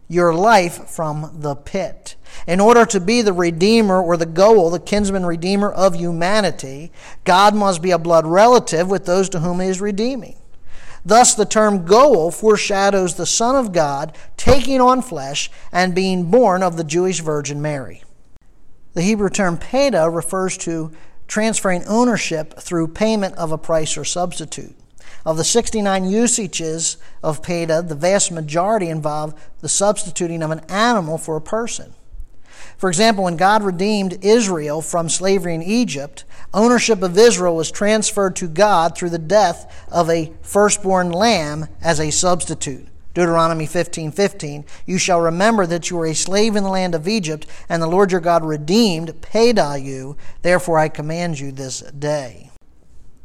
your 0.08 0.34
life 0.34 0.90
from 0.90 1.40
the 1.42 1.56
pit. 1.56 2.16
In 2.46 2.60
order 2.60 2.86
to 2.86 3.00
be 3.00 3.22
the 3.22 3.34
redeemer 3.34 4.02
or 4.02 4.16
the 4.16 4.26
goel, 4.26 4.70
the 4.70 4.80
kinsman 4.80 5.26
redeemer 5.26 5.72
of 5.72 5.96
humanity, 5.96 6.92
God 7.24 7.56
must 7.56 7.82
be 7.82 7.92
a 7.92 7.98
blood 7.98 8.26
relative 8.26 8.90
with 8.90 9.06
those 9.06 9.28
to 9.30 9.40
whom 9.40 9.60
he 9.60 9.68
is 9.68 9.82
redeeming. 9.82 10.38
Thus, 11.04 11.34
the 11.34 11.46
term 11.46 11.86
goel 11.86 12.32
foreshadows 12.32 13.16
the 13.16 13.26
Son 13.26 13.56
of 13.56 13.72
God 13.72 14.18
taking 14.36 14.82
on 14.82 15.02
flesh 15.02 15.50
and 15.72 15.96
being 15.96 16.30
born 16.30 16.64
of 16.64 16.78
the 16.78 16.84
Jewish 16.84 17.22
Virgin 17.22 17.62
Mary. 17.62 18.04
The 18.94 19.02
Hebrew 19.02 19.30
term 19.30 19.58
peda 19.58 20.14
refers 20.14 20.58
to 20.60 20.92
transferring 21.28 21.84
ownership 21.86 22.60
through 22.60 22.90
payment 22.90 23.36
of 23.36 23.52
a 23.52 23.58
price 23.58 23.98
or 23.98 24.04
substitute. 24.04 24.76
Of 25.28 25.36
the 25.36 25.44
69 25.44 26.10
usages 26.10 26.96
of 27.22 27.42
peda, 27.42 27.86
the 27.86 27.96
vast 27.96 28.32
majority 28.32 28.88
involve 28.88 29.34
the 29.60 29.68
substituting 29.68 30.42
of 30.42 30.52
an 30.52 30.62
animal 30.70 31.18
for 31.18 31.36
a 31.36 31.42
person. 31.42 31.94
For 32.78 32.88
example, 32.88 33.26
when 33.26 33.36
God 33.36 33.62
redeemed 33.62 34.24
Israel 34.24 34.82
from 34.82 35.10
slavery 35.10 35.54
in 35.54 35.62
Egypt, 35.62 36.24
ownership 36.54 37.02
of 37.04 37.18
Israel 37.18 37.58
was 37.58 37.70
transferred 37.70 38.38
to 38.38 38.48
God 38.48 38.96
through 38.96 39.10
the 39.10 39.20
death 39.20 39.86
of 39.92 40.10
a 40.10 40.32
firstborn 40.44 41.12
lamb 41.12 41.68
as 41.82 42.00
a 42.00 42.10
substitute. 42.10 42.88
Deuteronomy 43.14 43.66
15 43.66 44.14
15. 44.14 44.64
You 44.86 44.98
shall 44.98 45.20
remember 45.20 45.66
that 45.66 45.90
you 45.90 45.98
were 45.98 46.06
a 46.06 46.16
slave 46.16 46.56
in 46.56 46.64
the 46.64 46.70
land 46.70 46.96
of 46.96 47.06
Egypt, 47.06 47.46
and 47.68 47.82
the 47.82 47.88
Lord 47.88 48.14
your 48.14 48.22
God 48.22 48.46
redeemed, 48.46 49.10
peda 49.20 49.84
you. 49.84 50.16
Therefore 50.42 50.80
I 50.80 50.88
command 50.88 51.38
you 51.38 51.52
this 51.52 51.82
day. 51.82 52.47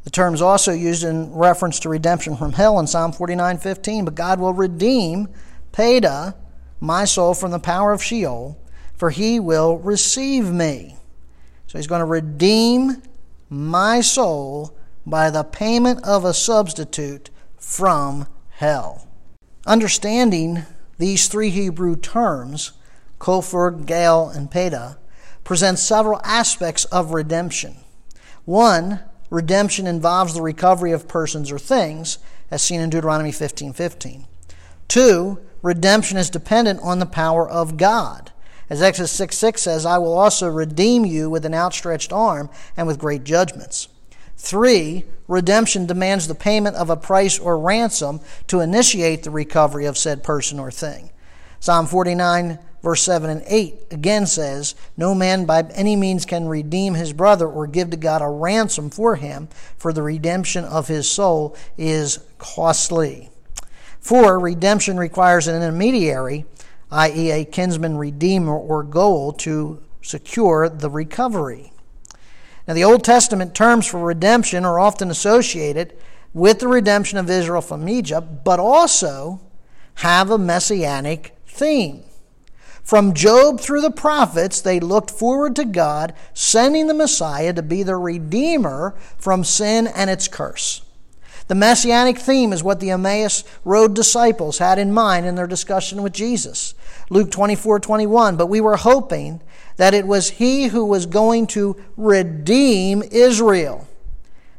The 0.03 0.09
term 0.09 0.33
is 0.33 0.41
also 0.41 0.71
used 0.73 1.03
in 1.03 1.33
reference 1.33 1.79
to 1.79 1.89
redemption 1.89 2.35
from 2.35 2.53
hell 2.53 2.79
in 2.79 2.87
Psalm 2.87 3.13
49:15. 3.13 4.05
But 4.05 4.15
God 4.15 4.39
will 4.39 4.53
redeem, 4.53 5.29
Peda, 5.71 6.35
my 6.79 7.05
soul 7.05 7.33
from 7.33 7.51
the 7.51 7.59
power 7.59 7.93
of 7.93 8.03
Sheol, 8.03 8.57
for 8.95 9.09
he 9.09 9.39
will 9.39 9.77
receive 9.77 10.51
me. 10.51 10.97
So 11.67 11.77
he's 11.77 11.87
going 11.87 11.99
to 12.01 12.05
redeem 12.05 13.01
my 13.49 14.01
soul 14.01 14.77
by 15.05 15.29
the 15.29 15.43
payment 15.43 16.03
of 16.03 16.25
a 16.25 16.33
substitute 16.33 17.29
from 17.57 18.27
hell. 18.49 19.07
Understanding 19.65 20.65
these 20.97 21.27
three 21.27 21.49
Hebrew 21.49 21.95
terms, 21.95 22.73
Gael, 23.19 24.29
and 24.29 24.51
Peda, 24.51 24.97
presents 25.43 25.81
several 25.81 26.19
aspects 26.23 26.85
of 26.85 27.11
redemption. 27.11 27.77
One, 28.45 28.99
redemption 29.33 29.87
involves 29.87 30.35
the 30.35 30.41
recovery 30.43 30.91
of 30.91 31.07
persons 31.07 31.51
or 31.51 31.57
things, 31.57 32.19
as 32.51 32.61
seen 32.61 32.79
in 32.79 32.91
Deuteronomy 32.91 33.31
15 33.31 33.73
15. 33.73 34.27
Two, 34.87 35.39
redemption 35.63 36.19
is 36.19 36.29
dependent 36.29 36.79
on 36.83 36.99
the 36.99 37.05
power 37.07 37.49
of 37.49 37.75
God. 37.75 38.31
As 38.69 38.81
Exodus 38.81 39.11
6 39.11 39.35
6 39.35 39.61
says, 39.61 39.85
I 39.87 39.97
will 39.97 40.15
also 40.15 40.47
redeem 40.47 41.03
you 41.03 41.31
with 41.31 41.45
an 41.45 41.55
outstretched 41.55 42.13
arm 42.13 42.51
and 42.77 42.85
with 42.85 42.99
great 42.99 43.23
judgments. 43.23 43.87
Three, 44.37 45.05
redemption 45.27 45.87
demands 45.87 46.27
the 46.27 46.35
payment 46.35 46.75
of 46.75 46.91
a 46.91 46.95
price 46.95 47.39
or 47.39 47.57
ransom 47.57 48.21
to 48.47 48.59
initiate 48.59 49.23
the 49.23 49.31
recovery 49.31 49.85
of 49.85 49.97
said 49.97 50.23
person 50.23 50.59
or 50.59 50.69
thing. 50.69 51.09
Psalm 51.59 51.87
49, 51.87 52.59
verse 52.83 53.01
7 53.01 53.29
and 53.29 53.43
8 53.47 53.75
again 53.89 54.27
says, 54.27 54.75
No 54.95 55.15
man 55.15 55.45
by 55.45 55.63
any 55.73 55.95
means 55.95 56.25
can 56.25 56.47
redeem 56.47 56.93
his 56.93 57.13
brother 57.13 57.47
or 57.47 57.65
give 57.65 57.89
to 57.89 57.97
God 57.97 58.21
a 58.21 58.29
ransom 58.29 58.89
for 58.91 59.15
him, 59.15 59.47
for 59.77 59.91
the 59.91 60.03
redemption 60.03 60.65
of 60.65 60.89
his 60.89 61.09
soul 61.09 61.55
is 61.77 62.19
costly. 62.37 63.31
For 63.99 64.37
redemption 64.37 64.97
requires 64.97 65.47
an 65.47 65.55
intermediary, 65.55 66.45
i.e., 66.91 67.31
a 67.31 67.45
kinsman 67.45 67.97
redeemer 67.97 68.55
or 68.55 68.83
goel, 68.83 69.31
to 69.33 69.81
secure 70.01 70.67
the 70.67 70.89
recovery. 70.89 71.71
Now, 72.67 72.73
the 72.73 72.83
Old 72.83 73.03
Testament 73.03 73.55
terms 73.55 73.87
for 73.87 73.99
redemption 73.99 74.65
are 74.65 74.79
often 74.79 75.09
associated 75.09 75.93
with 76.33 76.59
the 76.59 76.67
redemption 76.67 77.17
of 77.17 77.29
Israel 77.29 77.61
from 77.61 77.87
Egypt, 77.87 78.43
but 78.43 78.59
also 78.59 79.39
have 79.95 80.29
a 80.29 80.37
messianic 80.37 81.35
theme. 81.45 82.03
From 82.83 83.13
Job 83.13 83.61
through 83.61 83.81
the 83.81 83.91
prophets, 83.91 84.59
they 84.59 84.79
looked 84.79 85.09
forward 85.09 85.55
to 85.55 85.65
God 85.65 86.13
sending 86.33 86.87
the 86.87 86.93
Messiah 86.93 87.53
to 87.53 87.63
be 87.63 87.81
the 87.81 87.95
Redeemer 87.95 88.93
from 89.17 89.43
sin 89.43 89.87
and 89.87 90.09
its 90.09 90.27
curse. 90.27 90.81
The 91.47 91.55
messianic 91.55 92.17
theme 92.17 92.53
is 92.53 92.63
what 92.63 92.79
the 92.79 92.91
Emmaus 92.91 93.43
Road 93.65 93.93
disciples 93.93 94.57
had 94.57 94.79
in 94.79 94.93
mind 94.93 95.25
in 95.25 95.35
their 95.35 95.47
discussion 95.47 96.01
with 96.01 96.13
Jesus. 96.13 96.73
Luke 97.09 97.31
24 97.31 97.79
21. 97.79 98.37
But 98.37 98.47
we 98.47 98.61
were 98.61 98.77
hoping 98.77 99.41
that 99.77 99.93
it 99.93 100.07
was 100.07 100.31
he 100.31 100.67
who 100.67 100.85
was 100.85 101.05
going 101.05 101.47
to 101.47 101.75
redeem 101.97 103.03
Israel. 103.11 103.87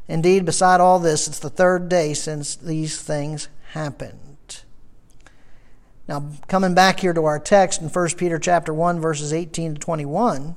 Indeed, 0.09 0.45
beside 0.45 0.81
all 0.81 0.99
this, 0.99 1.27
it's 1.27 1.39
the 1.39 1.49
third 1.49 1.89
day 1.89 2.13
since 2.13 2.55
these 2.55 3.01
things 3.01 3.49
happened. 3.73 4.24
Now, 6.07 6.25
coming 6.49 6.75
back 6.75 7.01
here 7.01 7.13
to 7.13 7.25
our 7.25 7.39
text 7.39 7.81
in 7.81 7.89
1 7.89 8.09
Peter 8.17 8.39
chapter 8.39 8.75
1 8.75 9.01
verses 9.01 9.33
18 9.33 9.75
to 9.75 9.81
21, 9.81 10.57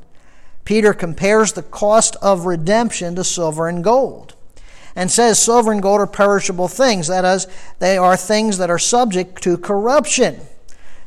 Peter 0.66 0.94
compares 0.94 1.54
the 1.54 1.64
cost 1.64 2.18
of 2.22 2.46
redemption 2.46 3.16
to 3.16 3.24
silver 3.24 3.68
and 3.68 3.84
gold 3.84 4.36
and 4.98 5.12
says 5.12 5.38
silver 5.38 5.72
and 5.72 5.82
gold 5.82 6.02
are 6.02 6.08
perishable 6.08 6.68
things. 6.68 7.08
That 7.08 7.24
is, 7.24 7.48
they 7.78 8.00
are 8.00 8.18
things 8.18 8.58
that 8.58 8.72
are 8.72 8.80
subject 8.80 9.44
to 9.44 9.56
corruption. 9.56 10.42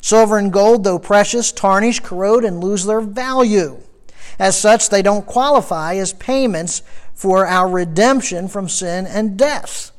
Silver 0.01 0.39
and 0.39 0.53
gold, 0.53 0.85
though 0.85 1.01
precious, 1.01 1.51
tarnish, 1.51 1.99
corrode, 1.99 2.45
and 2.45 2.63
lose 2.63 2.85
their 2.85 3.01
value. 3.01 3.79
As 4.39 4.57
such, 4.57 4.89
they 4.89 5.03
don't 5.03 5.27
qualify 5.27 5.97
as 5.97 6.13
payments 6.15 6.83
for 7.15 7.49
our 7.49 7.69
redemption 7.69 8.47
from 8.47 8.69
sin 8.69 9.09
and 9.09 9.37
death. 9.37 9.91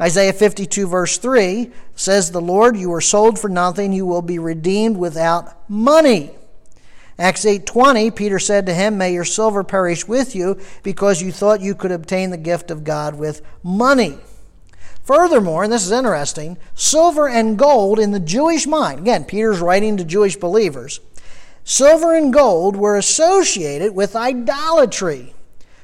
Isaiah 0.00 0.32
52, 0.32 0.86
verse 0.86 1.18
3 1.18 1.70
says, 1.94 2.30
The 2.30 2.40
Lord, 2.40 2.76
you 2.76 2.88
were 2.88 3.02
sold 3.02 3.38
for 3.38 3.48
nothing, 3.48 3.92
you 3.92 4.06
will 4.06 4.22
be 4.22 4.38
redeemed 4.38 4.96
without 4.96 5.68
money. 5.68 6.30
Acts 7.20 7.44
8:20 7.44 8.10
Peter 8.16 8.38
said 8.38 8.64
to 8.64 8.72
him, 8.72 8.96
"May 8.96 9.12
your 9.12 9.26
silver 9.26 9.62
perish 9.62 10.08
with 10.08 10.34
you 10.34 10.56
because 10.82 11.20
you 11.20 11.30
thought 11.30 11.60
you 11.60 11.74
could 11.74 11.92
obtain 11.92 12.30
the 12.30 12.38
gift 12.38 12.70
of 12.70 12.82
God 12.82 13.16
with 13.16 13.42
money." 13.62 14.18
Furthermore, 15.04 15.62
and 15.64 15.72
this 15.72 15.84
is 15.84 15.92
interesting, 15.92 16.56
silver 16.74 17.28
and 17.28 17.58
gold 17.58 17.98
in 17.98 18.12
the 18.12 18.20
Jewish 18.20 18.66
mind, 18.66 19.00
again, 19.00 19.24
Peter's 19.24 19.60
writing 19.60 19.98
to 19.98 20.04
Jewish 20.04 20.36
believers, 20.36 21.00
silver 21.62 22.14
and 22.14 22.32
gold 22.32 22.74
were 22.74 22.96
associated 22.96 23.94
with 23.94 24.16
idolatry. 24.16 25.34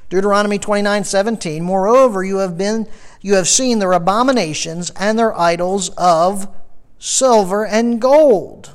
Deuteronomy 0.09 0.57
29:17, 0.57 1.61
"Moreover, 1.63 2.23
you 2.23 2.37
have 2.37 2.57
been 2.57 2.87
you 3.21 3.35
have 3.35 3.47
seen 3.47 3.79
their 3.79 3.93
abominations 3.93 4.91
and 4.91 5.17
their 5.17 5.37
idols 5.37 5.89
of 5.97 6.47
silver 6.99 7.65
and 7.65 8.01
gold." 8.01 8.71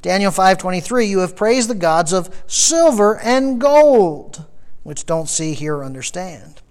Daniel 0.00 0.32
5:23, 0.32 1.06
"You 1.06 1.20
have 1.20 1.36
praised 1.36 1.68
the 1.68 1.74
gods 1.74 2.12
of 2.12 2.30
silver 2.46 3.18
and 3.18 3.60
gold," 3.60 4.44
which 4.82 5.06
don't 5.06 5.28
see, 5.28 5.54
hear, 5.54 5.76
or 5.76 5.84
understand. 5.84 6.62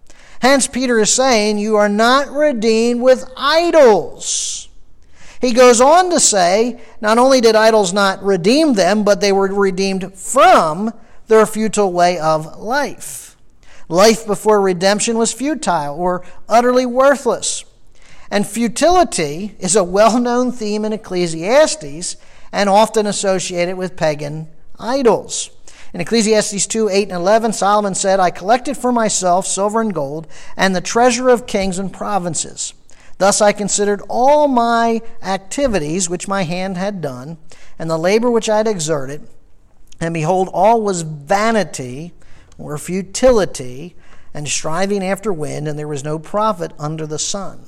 Hence, 0.41 0.65
Peter 0.65 0.97
is 0.97 1.13
saying, 1.13 1.59
You 1.59 1.75
are 1.75 1.87
not 1.87 2.31
redeemed 2.31 3.01
with 3.01 3.29
idols. 3.37 4.69
He 5.39 5.53
goes 5.53 5.79
on 5.79 6.09
to 6.09 6.19
say, 6.19 6.79
Not 6.99 7.19
only 7.19 7.41
did 7.41 7.55
idols 7.55 7.93
not 7.93 8.23
redeem 8.23 8.73
them, 8.73 9.03
but 9.03 9.21
they 9.21 9.31
were 9.31 9.47
redeemed 9.47 10.13
from 10.15 10.93
their 11.27 11.45
futile 11.45 11.93
way 11.93 12.17
of 12.17 12.57
life. 12.59 13.30
Life 13.91 14.25
before 14.25 14.61
redemption 14.61 15.17
was 15.17 15.33
futile 15.33 15.99
or 15.99 16.23
utterly 16.47 16.85
worthless. 16.85 17.65
And 18.31 18.47
futility 18.47 19.53
is 19.59 19.75
a 19.75 19.83
well 19.83 20.17
known 20.17 20.53
theme 20.53 20.85
in 20.85 20.93
Ecclesiastes 20.93 22.15
and 22.53 22.69
often 22.69 23.05
associated 23.05 23.75
with 23.75 23.97
pagan 23.97 24.47
idols. 24.79 25.49
In 25.93 25.99
Ecclesiastes 25.99 26.67
2 26.67 26.87
8 26.87 27.09
and 27.09 27.11
11, 27.11 27.51
Solomon 27.51 27.93
said, 27.93 28.21
I 28.21 28.31
collected 28.31 28.77
for 28.77 28.93
myself 28.93 29.45
silver 29.45 29.81
and 29.81 29.93
gold, 29.93 30.25
and 30.55 30.73
the 30.73 30.79
treasure 30.79 31.27
of 31.27 31.45
kings 31.45 31.77
and 31.77 31.91
provinces. 31.91 32.73
Thus 33.17 33.41
I 33.41 33.51
considered 33.51 34.01
all 34.07 34.47
my 34.47 35.01
activities 35.21 36.09
which 36.09 36.29
my 36.29 36.43
hand 36.43 36.77
had 36.77 37.01
done, 37.01 37.37
and 37.77 37.89
the 37.89 37.97
labor 37.97 38.31
which 38.31 38.47
I 38.47 38.55
had 38.55 38.69
exerted, 38.69 39.27
and 39.99 40.13
behold, 40.13 40.49
all 40.53 40.81
was 40.81 41.01
vanity 41.01 42.13
or 42.61 42.77
futility, 42.77 43.95
and 44.33 44.47
striving 44.47 45.03
after 45.03 45.33
wind, 45.33 45.67
and 45.67 45.77
there 45.77 45.87
was 45.87 46.03
no 46.03 46.17
profit 46.17 46.71
under 46.79 47.05
the 47.05 47.19
sun. 47.19 47.67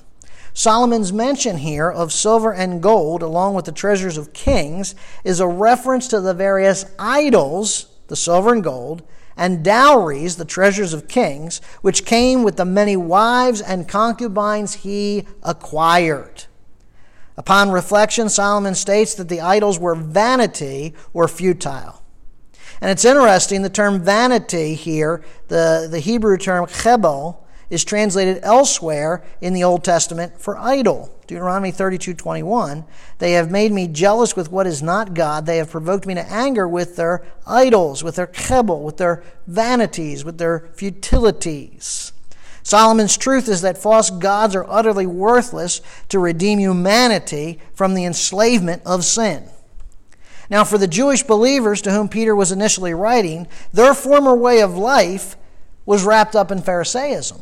Solomon's 0.54 1.12
mention 1.12 1.58
here 1.58 1.90
of 1.90 2.14
silver 2.14 2.54
and 2.54 2.82
gold, 2.82 3.24
along 3.24 3.56
with 3.56 3.66
the 3.66 3.72
treasures 3.72 4.18
of 4.18 4.34
kings, 4.34 4.94
is 5.24 5.40
a 5.40 5.48
reference 5.48 6.08
to 6.10 6.22
the 6.22 6.34
various 6.34 6.86
idols, 7.00 7.88
the 8.08 8.16
silver 8.16 8.54
and 8.54 8.64
gold, 8.64 9.02
and 9.36 9.64
dowries, 9.64 10.36
the 10.36 10.46
treasures 10.46 10.94
of 10.94 11.08
kings, 11.08 11.60
which 11.82 12.06
came 12.06 12.44
with 12.44 12.58
the 12.58 12.66
many 12.66 12.96
wives 12.96 13.62
and 13.62 13.88
concubines 13.88 14.76
he 14.76 15.26
acquired. 15.42 16.46
Upon 17.36 17.72
reflection, 17.72 18.30
Solomon 18.30 18.76
states 18.76 19.16
that 19.16 19.30
the 19.30 19.42
idols 19.42 19.80
were 19.80 19.96
vanity 19.96 20.94
or 21.16 21.28
futile. 21.28 22.03
And 22.84 22.92
it's 22.92 23.06
interesting, 23.06 23.62
the 23.62 23.70
term 23.70 24.02
vanity 24.02 24.74
here, 24.76 25.24
the, 25.48 25.88
the 25.90 26.02
Hebrew 26.02 26.38
term 26.38 26.68
chebel, 26.68 27.48
is 27.70 27.86
translated 27.86 28.42
elsewhere 28.44 29.24
in 29.40 29.54
the 29.54 29.64
Old 29.64 29.86
Testament 29.86 30.38
for 30.38 30.58
idol. 30.58 31.10
Deuteronomy 31.26 31.72
32 31.72 32.14
21. 32.14 32.84
They 33.20 33.32
have 33.32 33.50
made 33.50 33.72
me 33.72 33.88
jealous 33.88 34.36
with 34.36 34.52
what 34.52 34.68
is 34.68 34.84
not 34.84 35.14
God. 35.14 35.46
They 35.46 35.56
have 35.58 35.72
provoked 35.72 36.06
me 36.06 36.14
to 36.16 36.30
anger 36.30 36.68
with 36.68 36.98
their 36.98 37.24
idols, 37.48 38.04
with 38.04 38.18
their 38.18 38.28
chebel, 38.28 38.84
with 38.84 38.98
their 38.98 39.24
vanities, 39.48 40.26
with 40.26 40.38
their 40.38 40.70
futilities. 40.74 42.12
Solomon's 42.64 43.16
truth 43.16 43.48
is 43.48 43.62
that 43.62 43.78
false 43.78 44.10
gods 44.10 44.58
are 44.58 44.70
utterly 44.70 45.06
worthless 45.06 45.80
to 46.10 46.20
redeem 46.20 46.60
humanity 46.60 47.62
from 47.74 47.94
the 47.94 48.04
enslavement 48.04 48.82
of 48.86 49.06
sin. 49.06 49.48
Now, 50.50 50.64
for 50.64 50.78
the 50.78 50.88
Jewish 50.88 51.24
believers 51.24 51.82
to 51.84 51.92
whom 51.92 52.10
Peter 52.10 52.36
was 52.36 52.52
initially 52.52 52.94
writing, 52.94 53.48
their 53.72 53.94
former 53.94 54.36
way 54.36 54.62
of 54.62 54.78
life 54.78 55.36
was 55.86 56.04
wrapped 56.04 56.36
up 56.36 56.52
in 56.52 56.62
Pharisaism. 56.62 57.42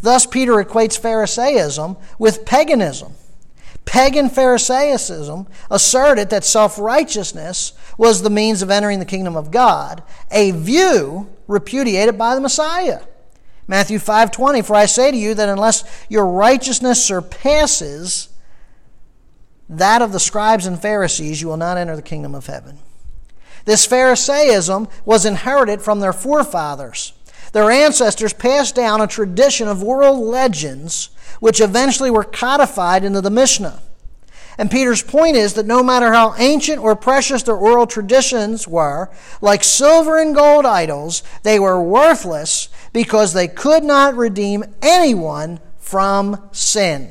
Thus, 0.00 0.26
Peter 0.26 0.54
equates 0.54 0.98
Pharisaism 0.98 1.96
with 2.18 2.44
paganism. 2.44 3.14
Pagan 3.84 4.30
Pharisaism 4.30 5.46
asserted 5.70 6.30
that 6.30 6.44
self 6.44 6.78
righteousness 6.78 7.72
was 7.98 8.22
the 8.22 8.30
means 8.30 8.62
of 8.62 8.70
entering 8.70 8.98
the 8.98 9.04
kingdom 9.04 9.36
of 9.36 9.50
God, 9.50 10.02
a 10.30 10.52
view 10.52 11.28
repudiated 11.46 12.16
by 12.16 12.34
the 12.34 12.40
Messiah. 12.40 13.00
Matthew 13.66 13.98
5:20 13.98 14.62
For 14.62 14.74
I 14.74 14.86
say 14.86 15.10
to 15.10 15.16
you 15.16 15.34
that 15.34 15.48
unless 15.48 15.84
your 16.08 16.26
righteousness 16.26 17.04
surpasses 17.04 18.28
that 19.68 20.02
of 20.02 20.12
the 20.12 20.20
scribes 20.20 20.66
and 20.66 20.80
Pharisees 20.80 21.40
you 21.40 21.48
will 21.48 21.56
not 21.56 21.76
enter 21.76 21.96
the 21.96 22.02
kingdom 22.02 22.34
of 22.34 22.46
heaven. 22.46 22.78
This 23.64 23.86
Pharisaism 23.86 24.88
was 25.04 25.24
inherited 25.24 25.80
from 25.80 26.00
their 26.00 26.12
forefathers. 26.12 27.12
Their 27.52 27.70
ancestors 27.70 28.32
passed 28.32 28.74
down 28.74 29.00
a 29.00 29.06
tradition 29.06 29.68
of 29.68 29.82
oral 29.82 30.22
legends 30.22 31.10
which 31.40 31.60
eventually 31.60 32.10
were 32.10 32.24
codified 32.24 33.04
into 33.04 33.20
the 33.20 33.30
Mishnah. 33.30 33.80
And 34.56 34.70
Peter's 34.70 35.02
point 35.02 35.36
is 35.36 35.54
that 35.54 35.66
no 35.66 35.82
matter 35.82 36.12
how 36.12 36.34
ancient 36.38 36.78
or 36.78 36.94
precious 36.94 37.42
their 37.42 37.56
oral 37.56 37.86
traditions 37.86 38.68
were, 38.68 39.10
like 39.40 39.64
silver 39.64 40.18
and 40.18 40.34
gold 40.34 40.64
idols, 40.64 41.22
they 41.42 41.58
were 41.58 41.82
worthless 41.82 42.68
because 42.92 43.32
they 43.32 43.48
could 43.48 43.82
not 43.82 44.14
redeem 44.14 44.64
anyone 44.80 45.58
from 45.78 46.48
sin. 46.52 47.10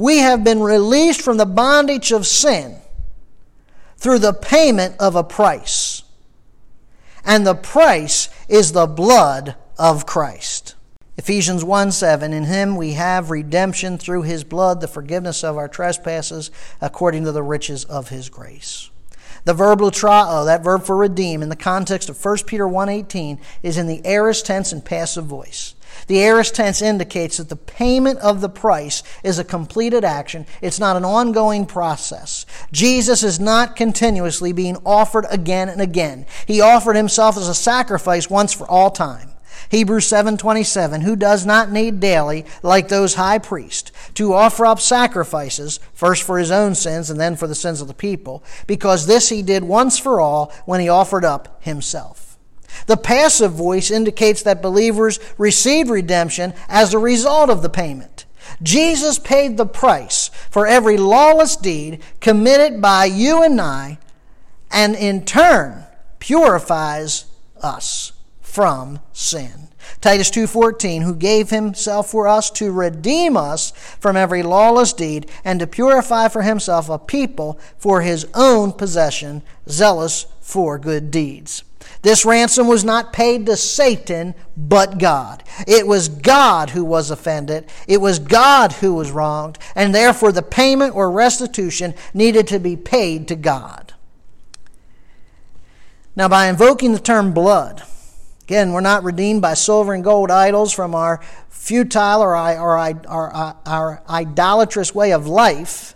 We 0.00 0.20
have 0.20 0.42
been 0.42 0.62
released 0.62 1.20
from 1.20 1.36
the 1.36 1.44
bondage 1.44 2.10
of 2.10 2.26
sin 2.26 2.78
through 3.98 4.20
the 4.20 4.32
payment 4.32 4.96
of 4.98 5.14
a 5.14 5.22
price. 5.22 6.04
And 7.22 7.46
the 7.46 7.54
price 7.54 8.30
is 8.48 8.72
the 8.72 8.86
blood 8.86 9.56
of 9.78 10.06
Christ. 10.06 10.74
Ephesians 11.18 11.62
1 11.62 11.92
7, 11.92 12.32
in 12.32 12.44
him 12.44 12.76
we 12.76 12.94
have 12.94 13.30
redemption 13.30 13.98
through 13.98 14.22
his 14.22 14.42
blood, 14.42 14.80
the 14.80 14.88
forgiveness 14.88 15.44
of 15.44 15.58
our 15.58 15.68
trespasses, 15.68 16.50
according 16.80 17.24
to 17.24 17.32
the 17.32 17.42
riches 17.42 17.84
of 17.84 18.08
his 18.08 18.30
grace. 18.30 18.88
The 19.44 19.54
verb 19.54 19.80
lutrao, 19.80 20.44
that 20.44 20.62
verb 20.62 20.84
for 20.84 20.96
redeem, 20.96 21.42
in 21.42 21.48
the 21.48 21.56
context 21.56 22.08
of 22.08 22.22
1 22.22 22.38
Peter 22.46 22.66
1.18, 22.66 23.38
is 23.62 23.78
in 23.78 23.86
the 23.86 24.02
aorist 24.04 24.46
tense 24.46 24.72
and 24.72 24.84
passive 24.84 25.24
voice. 25.24 25.74
The 26.06 26.20
aorist 26.20 26.54
tense 26.54 26.82
indicates 26.82 27.38
that 27.38 27.48
the 27.48 27.56
payment 27.56 28.18
of 28.20 28.40
the 28.40 28.48
price 28.48 29.02
is 29.24 29.38
a 29.38 29.44
completed 29.44 30.04
action. 30.04 30.46
It's 30.60 30.78
not 30.78 30.96
an 30.96 31.04
ongoing 31.04 31.66
process. 31.66 32.46
Jesus 32.72 33.22
is 33.22 33.40
not 33.40 33.76
continuously 33.76 34.52
being 34.52 34.76
offered 34.84 35.26
again 35.30 35.68
and 35.68 35.80
again. 35.80 36.26
He 36.46 36.60
offered 36.60 36.96
himself 36.96 37.36
as 37.36 37.48
a 37.48 37.54
sacrifice 37.54 38.30
once 38.30 38.52
for 38.52 38.68
all 38.68 38.90
time. 38.90 39.29
Hebrews 39.70 40.08
7:27 40.08 41.02
who 41.02 41.14
does 41.14 41.46
not 41.46 41.70
need 41.70 42.00
daily 42.00 42.44
like 42.60 42.88
those 42.88 43.14
high 43.14 43.38
priests 43.38 43.92
to 44.14 44.34
offer 44.34 44.66
up 44.66 44.80
sacrifices 44.80 45.78
first 45.94 46.24
for 46.24 46.38
his 46.38 46.50
own 46.50 46.74
sins 46.74 47.08
and 47.08 47.20
then 47.20 47.36
for 47.36 47.46
the 47.46 47.54
sins 47.54 47.80
of 47.80 47.86
the 47.86 47.94
people 47.94 48.42
because 48.66 49.06
this 49.06 49.28
he 49.28 49.42
did 49.42 49.62
once 49.62 49.96
for 49.96 50.20
all 50.20 50.52
when 50.66 50.80
he 50.80 50.88
offered 50.88 51.24
up 51.24 51.62
himself. 51.62 52.36
The 52.86 52.96
passive 52.96 53.52
voice 53.52 53.92
indicates 53.92 54.42
that 54.42 54.60
believers 54.60 55.20
received 55.38 55.88
redemption 55.88 56.52
as 56.68 56.92
a 56.92 56.98
result 56.98 57.48
of 57.48 57.62
the 57.62 57.68
payment. 57.68 58.26
Jesus 58.64 59.20
paid 59.20 59.56
the 59.56 59.66
price 59.66 60.32
for 60.50 60.66
every 60.66 60.96
lawless 60.96 61.54
deed 61.54 62.02
committed 62.20 62.82
by 62.82 63.04
you 63.04 63.44
and 63.44 63.60
I 63.60 63.98
and 64.72 64.96
in 64.96 65.24
turn 65.24 65.84
purifies 66.18 67.26
us 67.62 68.12
from 68.50 68.98
sin. 69.12 69.68
Titus 70.00 70.30
2:14 70.30 71.02
who 71.02 71.14
gave 71.14 71.50
himself 71.50 72.10
for 72.10 72.26
us 72.26 72.50
to 72.50 72.72
redeem 72.72 73.36
us 73.36 73.72
from 73.98 74.16
every 74.16 74.42
lawless 74.42 74.92
deed 74.92 75.30
and 75.44 75.60
to 75.60 75.66
purify 75.66 76.28
for 76.28 76.42
himself 76.42 76.88
a 76.88 76.98
people 76.98 77.58
for 77.78 78.00
his 78.00 78.26
own 78.34 78.72
possession 78.72 79.42
zealous 79.68 80.26
for 80.40 80.78
good 80.78 81.10
deeds. 81.10 81.62
This 82.02 82.24
ransom 82.24 82.66
was 82.66 82.82
not 82.82 83.12
paid 83.12 83.46
to 83.46 83.56
Satan, 83.56 84.34
but 84.56 84.98
God. 84.98 85.44
It 85.66 85.86
was 85.86 86.08
God 86.08 86.70
who 86.70 86.84
was 86.84 87.10
offended. 87.10 87.66
It 87.86 88.00
was 88.00 88.18
God 88.18 88.72
who 88.74 88.94
was 88.94 89.10
wronged, 89.10 89.58
and 89.74 89.94
therefore 89.94 90.32
the 90.32 90.42
payment 90.42 90.96
or 90.96 91.10
restitution 91.10 91.94
needed 92.14 92.48
to 92.48 92.58
be 92.58 92.76
paid 92.76 93.28
to 93.28 93.36
God. 93.36 93.92
Now, 96.16 96.28
by 96.28 96.48
invoking 96.48 96.92
the 96.92 96.98
term 96.98 97.32
blood, 97.32 97.82
Again, 98.50 98.72
we're 98.72 98.80
not 98.80 99.04
redeemed 99.04 99.42
by 99.42 99.54
silver 99.54 99.94
and 99.94 100.02
gold 100.02 100.28
idols 100.28 100.72
from 100.72 100.92
our 100.92 101.20
futile 101.50 102.20
or 102.20 102.34
our, 102.34 103.00
our, 103.06 103.32
uh, 103.32 103.52
our, 103.64 104.02
idolatrous 104.10 104.92
way 104.92 105.12
of 105.12 105.28
life. 105.28 105.94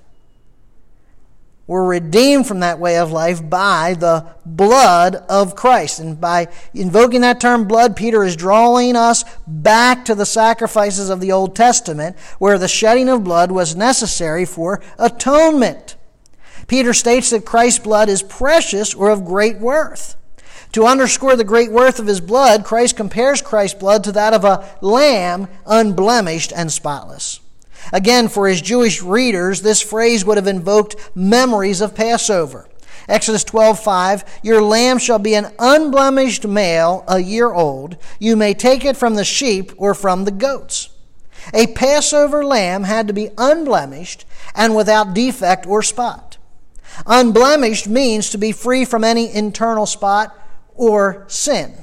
We're 1.66 1.84
redeemed 1.84 2.46
from 2.46 2.60
that 2.60 2.78
way 2.78 2.96
of 2.98 3.10
life 3.10 3.50
by 3.50 3.96
the 3.98 4.36
blood 4.46 5.16
of 5.28 5.56
Christ. 5.56 5.98
And 5.98 6.20
by 6.20 6.46
invoking 6.72 7.22
that 7.22 7.40
term 7.40 7.66
blood, 7.66 7.96
Peter 7.96 8.22
is 8.22 8.36
drawing 8.36 8.94
us 8.94 9.24
back 9.48 10.04
to 10.04 10.14
the 10.14 10.24
sacrifices 10.24 11.10
of 11.10 11.18
the 11.18 11.32
Old 11.32 11.56
Testament, 11.56 12.16
where 12.38 12.56
the 12.56 12.68
shedding 12.68 13.08
of 13.08 13.24
blood 13.24 13.50
was 13.50 13.74
necessary 13.74 14.44
for 14.44 14.80
atonement. 14.96 15.96
Peter 16.68 16.94
states 16.94 17.30
that 17.30 17.44
Christ's 17.44 17.80
blood 17.80 18.08
is 18.08 18.22
precious 18.22 18.94
or 18.94 19.10
of 19.10 19.24
great 19.24 19.58
worth. 19.58 20.14
To 20.74 20.86
underscore 20.86 21.36
the 21.36 21.44
great 21.44 21.70
worth 21.70 22.00
of 22.00 22.08
his 22.08 22.20
blood, 22.20 22.64
Christ 22.64 22.96
compares 22.96 23.40
Christ's 23.40 23.78
blood 23.78 24.02
to 24.04 24.12
that 24.12 24.34
of 24.34 24.44
a 24.44 24.68
lamb 24.80 25.46
unblemished 25.66 26.52
and 26.52 26.72
spotless. 26.72 27.38
Again, 27.92 28.26
for 28.26 28.48
his 28.48 28.60
Jewish 28.60 29.00
readers, 29.00 29.62
this 29.62 29.80
phrase 29.80 30.24
would 30.24 30.36
have 30.36 30.48
invoked 30.48 30.96
memories 31.14 31.80
of 31.80 31.94
Passover. 31.94 32.68
Exodus 33.08 33.44
12:5 33.44 34.24
Your 34.42 34.60
lamb 34.62 34.98
shall 34.98 35.20
be 35.20 35.36
an 35.36 35.52
unblemished 35.60 36.44
male, 36.44 37.04
a 37.06 37.20
year 37.20 37.52
old. 37.52 37.96
You 38.18 38.34
may 38.34 38.52
take 38.52 38.84
it 38.84 38.96
from 38.96 39.14
the 39.14 39.24
sheep 39.24 39.72
or 39.76 39.94
from 39.94 40.24
the 40.24 40.32
goats. 40.32 40.88
A 41.52 41.68
Passover 41.68 42.44
lamb 42.44 42.82
had 42.82 43.06
to 43.06 43.12
be 43.12 43.30
unblemished 43.38 44.24
and 44.56 44.74
without 44.74 45.14
defect 45.14 45.68
or 45.68 45.84
spot. 45.84 46.36
Unblemished 47.06 47.86
means 47.86 48.28
to 48.30 48.38
be 48.38 48.50
free 48.50 48.84
from 48.84 49.04
any 49.04 49.32
internal 49.32 49.86
spot 49.86 50.36
or 50.74 51.24
sin. 51.28 51.74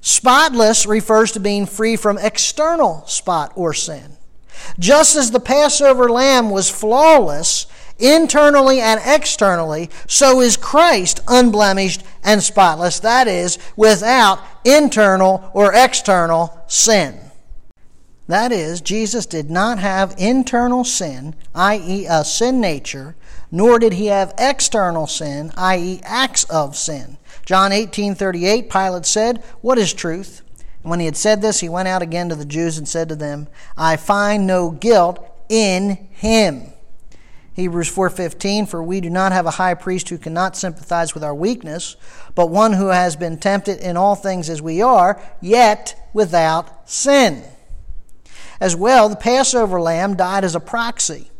Spotless 0.00 0.86
refers 0.86 1.32
to 1.32 1.40
being 1.40 1.66
free 1.66 1.96
from 1.96 2.18
external 2.18 3.04
spot 3.06 3.52
or 3.56 3.74
sin. 3.74 4.16
Just 4.78 5.16
as 5.16 5.30
the 5.30 5.40
Passover 5.40 6.08
lamb 6.08 6.50
was 6.50 6.70
flawless 6.70 7.66
internally 7.98 8.80
and 8.80 9.00
externally, 9.04 9.90
so 10.06 10.40
is 10.40 10.56
Christ 10.56 11.20
unblemished 11.26 12.02
and 12.22 12.42
spotless. 12.42 13.00
That 13.00 13.26
is, 13.26 13.58
without 13.76 14.40
internal 14.64 15.50
or 15.54 15.72
external 15.74 16.62
sin. 16.68 17.18
That 18.28 18.50
is, 18.50 18.80
Jesus 18.80 19.24
did 19.24 19.50
not 19.50 19.78
have 19.78 20.14
internal 20.18 20.84
sin, 20.84 21.36
i.e., 21.54 22.06
a 22.08 22.24
sin 22.24 22.60
nature, 22.60 23.14
nor 23.52 23.78
did 23.78 23.94
he 23.94 24.06
have 24.06 24.34
external 24.36 25.06
sin, 25.06 25.52
i.e., 25.56 26.00
acts 26.02 26.44
of 26.44 26.76
sin. 26.76 27.18
John 27.46 27.70
18:38 27.70 28.68
Pilate 28.68 29.06
said, 29.06 29.42
"What 29.62 29.78
is 29.78 29.94
truth?" 29.94 30.42
And 30.82 30.90
when 30.90 30.98
he 31.00 31.06
had 31.06 31.16
said 31.16 31.40
this, 31.40 31.60
he 31.60 31.68
went 31.68 31.88
out 31.88 32.02
again 32.02 32.28
to 32.28 32.34
the 32.34 32.44
Jews 32.44 32.76
and 32.76 32.88
said 32.88 33.08
to 33.08 33.16
them, 33.16 33.46
"I 33.78 33.96
find 33.96 34.46
no 34.46 34.70
guilt 34.70 35.20
in 35.48 36.08
him." 36.10 36.72
Hebrews 37.54 37.88
4:15 37.88 38.66
For 38.66 38.82
we 38.82 39.00
do 39.00 39.08
not 39.08 39.32
have 39.32 39.46
a 39.46 39.52
high 39.52 39.74
priest 39.74 40.08
who 40.08 40.18
cannot 40.18 40.56
sympathize 40.56 41.14
with 41.14 41.22
our 41.22 41.34
weakness, 41.34 41.96
but 42.34 42.50
one 42.50 42.74
who 42.74 42.88
has 42.88 43.14
been 43.14 43.38
tempted 43.38 43.78
in 43.78 43.96
all 43.96 44.16
things 44.16 44.50
as 44.50 44.60
we 44.60 44.82
are, 44.82 45.18
yet 45.40 45.94
without 46.12 46.68
sin. 46.84 47.44
As 48.60 48.74
well, 48.74 49.08
the 49.08 49.16
Passover 49.16 49.80
lamb 49.80 50.16
died 50.16 50.44
as 50.44 50.54
a 50.56 50.60
proxy. 50.60 51.30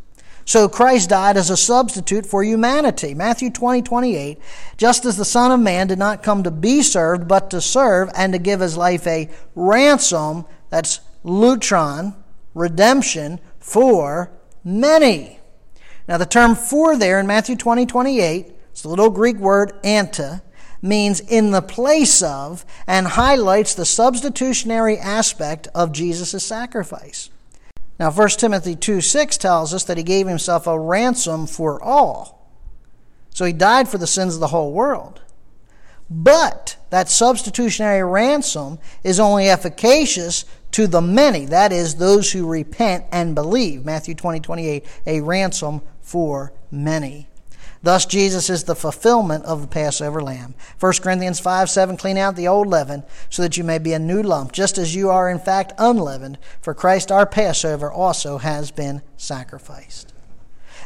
So 0.47 0.69
Christ 0.69 1.11
died 1.11 1.37
as 1.37 1.51
a 1.51 1.57
substitute 1.57 2.25
for 2.25 2.45
humanity. 2.45 3.15
Matthew 3.15 3.51
20, 3.51 3.83
28. 3.83 4.39
Just 4.77 5.05
as 5.05 5.17
the 5.17 5.25
Son 5.25 5.51
of 5.51 5.59
Man 5.59 5.89
did 5.89 5.99
not 5.99 6.23
come 6.23 6.45
to 6.45 6.53
be 6.53 6.83
served, 6.83 7.27
but 7.27 7.51
to 7.51 7.61
serve 7.61 8.11
and 8.15 8.33
to 8.33 8.39
give 8.39 8.61
his 8.61 8.77
life 8.77 9.09
a 9.09 9.29
ransom, 9.57 10.45
that's 10.71 11.01
lutron, 11.25 12.15
redemption, 12.55 13.41
for 13.59 14.31
many. 14.63 15.41
Now, 16.07 16.17
the 16.17 16.27
term 16.27 16.55
for 16.55 16.97
there 16.97 17.19
in 17.19 17.27
Matthew 17.27 17.57
20, 17.57 17.85
28, 17.85 18.53
it's 18.71 18.83
the 18.83 18.89
little 18.89 19.11
Greek 19.11 19.39
word 19.39 19.73
anti, 19.83 20.39
means 20.81 21.19
in 21.19 21.51
the 21.51 21.63
place 21.63 22.23
of 22.23 22.65
and 22.87 23.09
highlights 23.09 23.75
the 23.75 23.85
substitutionary 23.85 24.97
aspect 24.97 25.67
of 25.75 25.91
Jesus' 25.91 26.45
sacrifice. 26.45 27.31
Now, 27.99 28.11
1 28.11 28.29
Timothy 28.31 28.77
2 28.77 29.01
6 29.01 29.39
tells 29.39 29.73
us 29.73 29.85
that 29.85 29.97
he 29.97 30.03
gave 30.03 30.27
himself 30.27 30.67
a 30.67 30.79
ransom 30.79 31.47
for 31.47 31.83
all. 31.83 32.51
So 33.31 33.45
he 33.45 33.53
died 33.53 33.89
for 33.89 33.99
the 33.99 34.07
sins 34.07 34.35
of 34.35 34.41
the 34.41 34.49
whole 34.49 34.73
world. 34.73 35.21
But 36.09 36.77
that 36.91 37.09
substitutionary 37.09 38.03
ransom 38.03 38.79
is 39.03 39.19
only 39.19 39.49
efficacious 39.49 40.45
to 40.73 40.87
the 40.87 41.01
many, 41.01 41.47
that 41.47 41.73
is, 41.73 41.97
those 41.97 42.33
who 42.33 42.47
repent 42.47 43.07
and 43.11 43.35
believe. 43.35 43.85
Matthew 43.85 44.15
20 44.15 44.41
28, 44.41 44.85
a 45.07 45.21
ransom 45.21 45.81
for 46.01 46.53
many. 46.71 47.29
Thus, 47.87 48.05
Jesus 48.05 48.51
is 48.51 48.65
the 48.65 48.75
fulfillment 48.75 49.45
of 49.45 49.61
the 49.61 49.69
Passover 49.69 50.21
lamb. 50.21 50.57
1 50.81 50.93
Corinthians 50.95 51.39
5 51.39 51.71
7 51.71 51.97
Clean 51.97 52.19
out 52.19 52.35
the 52.35 52.49
old 52.49 52.67
leaven, 52.67 53.05
so 53.31 53.43
that 53.43 53.57
you 53.57 53.63
may 53.63 53.79
be 53.79 53.93
a 53.93 53.99
new 54.01 54.25
lump, 54.25 54.51
just 54.51 54.77
as 54.77 54.97
you 54.97 55.09
are 55.09 55.31
in 55.31 55.39
fact 55.39 55.73
unleavened, 55.79 56.37
for 56.61 56.75
Christ 56.75 57.13
our 57.13 57.27
Passover 57.27 57.89
also 57.89 58.39
has 58.39 58.73
been 58.73 59.03
sacrificed. 59.17 60.13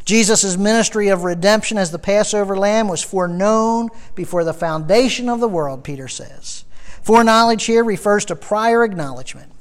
Jesus' 0.04 0.58
ministry 0.58 1.08
of 1.08 1.24
redemption 1.24 1.78
as 1.78 1.90
the 1.90 1.98
Passover 1.98 2.54
lamb 2.54 2.86
was 2.86 3.02
foreknown 3.02 3.88
before 4.14 4.44
the 4.44 4.52
foundation 4.52 5.30
of 5.30 5.40
the 5.40 5.48
world, 5.48 5.82
Peter 5.82 6.06
says. 6.06 6.66
Foreknowledge 7.02 7.64
here 7.64 7.82
refers 7.82 8.26
to 8.26 8.36
prior 8.36 8.84
acknowledgement. 8.84 9.52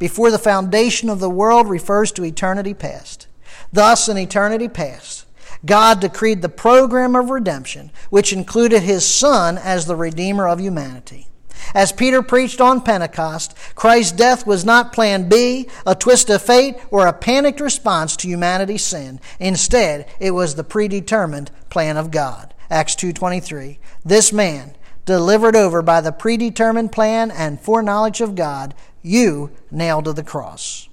Before 0.00 0.32
the 0.32 0.36
foundation 0.36 1.08
of 1.08 1.20
the 1.20 1.30
world 1.30 1.68
refers 1.68 2.10
to 2.10 2.24
eternity 2.24 2.74
past. 2.74 3.28
Thus, 3.72 4.08
in 4.08 4.18
eternity 4.18 4.66
past, 4.66 5.26
God 5.64 6.00
decreed 6.00 6.42
the 6.42 6.48
program 6.48 7.16
of 7.16 7.30
redemption, 7.30 7.90
which 8.10 8.32
included 8.32 8.82
his 8.82 9.04
Son 9.04 9.58
as 9.58 9.86
the 9.86 9.96
Redeemer 9.96 10.48
of 10.48 10.60
humanity. 10.60 11.28
As 11.74 11.92
Peter 11.92 12.22
preached 12.22 12.60
on 12.60 12.80
Pentecost, 12.80 13.54
Christ's 13.74 14.12
death 14.12 14.46
was 14.46 14.64
not 14.64 14.92
plan 14.92 15.28
B, 15.28 15.68
a 15.86 15.94
twist 15.94 16.30
of 16.30 16.40
fate, 16.42 16.76
or 16.90 17.06
a 17.06 17.12
panicked 17.12 17.60
response 17.60 18.16
to 18.16 18.28
humanity's 18.28 18.84
sin. 18.84 19.20
Instead, 19.38 20.06
it 20.20 20.30
was 20.30 20.54
the 20.54 20.64
predetermined 20.64 21.50
plan 21.68 21.96
of 21.96 22.10
God. 22.10 22.54
Acts 22.70 22.94
2:23. 22.94 23.78
This 24.04 24.32
man, 24.32 24.76
delivered 25.04 25.56
over 25.56 25.82
by 25.82 26.00
the 26.00 26.12
predetermined 26.12 26.92
plan 26.92 27.30
and 27.30 27.60
foreknowledge 27.60 28.20
of 28.20 28.34
God, 28.34 28.74
you 29.02 29.50
nailed 29.70 30.04
to 30.04 30.12
the 30.12 30.22
cross. 30.22 30.88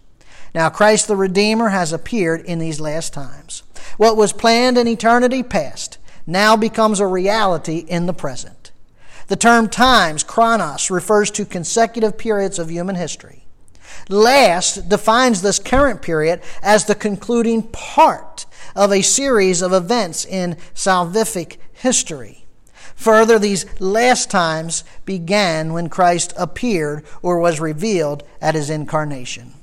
Now 0.55 0.69
Christ 0.69 1.09
the 1.09 1.17
Redeemer 1.17 1.67
has 1.67 1.91
appeared 1.91 2.39
in 2.45 2.59
these 2.59 2.79
last 2.79 3.11
times. 3.11 3.63
What 3.97 4.15
was 4.15 4.31
planned 4.31 4.77
in 4.77 4.87
eternity 4.87 5.43
past 5.43 5.97
now 6.25 6.55
becomes 6.55 7.01
a 7.01 7.07
reality 7.07 7.79
in 7.79 8.05
the 8.05 8.13
present. 8.13 8.71
The 9.27 9.35
term 9.35 9.67
times, 9.67 10.23
chronos, 10.23 10.89
refers 10.89 11.29
to 11.31 11.43
consecutive 11.43 12.17
periods 12.17 12.57
of 12.57 12.71
human 12.71 12.95
history. 12.95 13.43
Last 14.07 14.87
defines 14.87 15.41
this 15.41 15.59
current 15.59 16.01
period 16.01 16.41
as 16.61 16.85
the 16.85 16.95
concluding 16.95 17.63
part 17.63 18.45
of 18.77 18.93
a 18.93 19.01
series 19.01 19.61
of 19.61 19.73
events 19.73 20.23
in 20.23 20.55
salvific 20.73 21.57
history. 21.73 22.45
Further, 22.95 23.37
these 23.37 23.65
last 23.81 24.31
times 24.31 24.85
began 25.03 25.73
when 25.73 25.89
Christ 25.89 26.33
appeared 26.37 27.03
or 27.21 27.41
was 27.41 27.59
revealed 27.59 28.23
at 28.41 28.55
his 28.55 28.69
incarnation. 28.69 29.54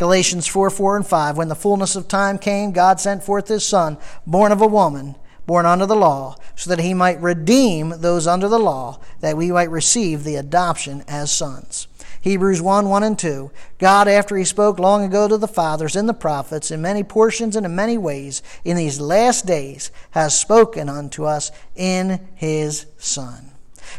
Galatians 0.00 0.46
4 0.46 0.70
4 0.70 0.96
and 0.96 1.06
5. 1.06 1.36
When 1.36 1.48
the 1.48 1.54
fullness 1.54 1.94
of 1.94 2.08
time 2.08 2.38
came, 2.38 2.72
God 2.72 2.98
sent 2.98 3.22
forth 3.22 3.48
his 3.48 3.66
Son, 3.66 3.98
born 4.26 4.50
of 4.50 4.62
a 4.62 4.66
woman, 4.66 5.14
born 5.44 5.66
under 5.66 5.84
the 5.84 5.94
law, 5.94 6.36
so 6.56 6.70
that 6.70 6.82
he 6.82 6.94
might 6.94 7.20
redeem 7.20 7.90
those 7.98 8.26
under 8.26 8.48
the 8.48 8.58
law, 8.58 8.98
that 9.20 9.36
we 9.36 9.52
might 9.52 9.68
receive 9.68 10.24
the 10.24 10.36
adoption 10.36 11.04
as 11.06 11.30
sons. 11.30 11.86
Hebrews 12.22 12.62
1 12.62 12.88
1 12.88 13.02
and 13.02 13.18
2. 13.18 13.50
God, 13.76 14.08
after 14.08 14.38
He 14.38 14.44
spoke 14.44 14.78
long 14.78 15.04
ago 15.04 15.28
to 15.28 15.36
the 15.36 15.46
fathers 15.46 15.94
and 15.94 16.08
the 16.08 16.14
prophets 16.14 16.70
in 16.70 16.80
many 16.80 17.02
portions 17.02 17.54
and 17.54 17.66
in 17.66 17.74
many 17.74 17.98
ways, 17.98 18.42
in 18.64 18.78
these 18.78 19.02
last 19.02 19.44
days 19.44 19.90
has 20.12 20.38
spoken 20.38 20.88
unto 20.88 21.24
us 21.24 21.52
in 21.76 22.26
His 22.34 22.86
Son. 22.96 23.50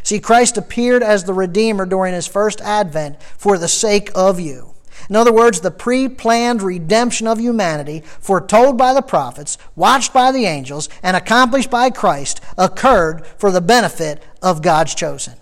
See, 0.02 0.18
Christ 0.18 0.56
appeared 0.56 1.04
as 1.04 1.22
the 1.22 1.34
Redeemer 1.34 1.86
during 1.86 2.12
His 2.12 2.26
first 2.26 2.60
advent 2.60 3.22
for 3.22 3.56
the 3.56 3.68
sake 3.68 4.10
of 4.16 4.40
you. 4.40 4.71
In 5.08 5.16
other 5.16 5.32
words, 5.32 5.60
the 5.60 5.70
pre 5.70 6.08
planned 6.08 6.62
redemption 6.62 7.26
of 7.26 7.40
humanity, 7.40 8.02
foretold 8.20 8.76
by 8.78 8.94
the 8.94 9.02
prophets, 9.02 9.58
watched 9.76 10.12
by 10.12 10.32
the 10.32 10.46
angels, 10.46 10.88
and 11.02 11.16
accomplished 11.16 11.70
by 11.70 11.90
Christ, 11.90 12.40
occurred 12.56 13.26
for 13.38 13.50
the 13.50 13.60
benefit 13.60 14.22
of 14.42 14.62
God's 14.62 14.94
chosen. 14.94 15.34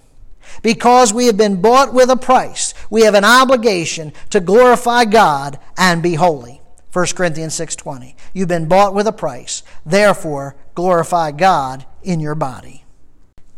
Because 0.63 1.13
we 1.13 1.27
have 1.27 1.37
been 1.37 1.61
bought 1.61 1.95
with 1.95 2.11
a 2.11 2.17
price, 2.17 2.75
we 2.91 3.03
have 3.03 3.15
an 3.15 3.25
obligation 3.25 4.13
to 4.31 4.41
glorify 4.41 5.05
God 5.05 5.59
and 5.77 6.03
be 6.03 6.15
holy. 6.15 6.61
1 6.93 7.15
Corinthians 7.15 7.55
6:20. 7.55 8.17
You've 8.33 8.49
been 8.49 8.67
bought 8.67 8.95
with 8.95 9.07
a 9.07 9.13
price. 9.13 9.63
Therefore, 9.87 10.57
glorify 10.75 11.31
God 11.31 11.87
in 12.03 12.21
your 12.21 12.35
body. 12.35 12.85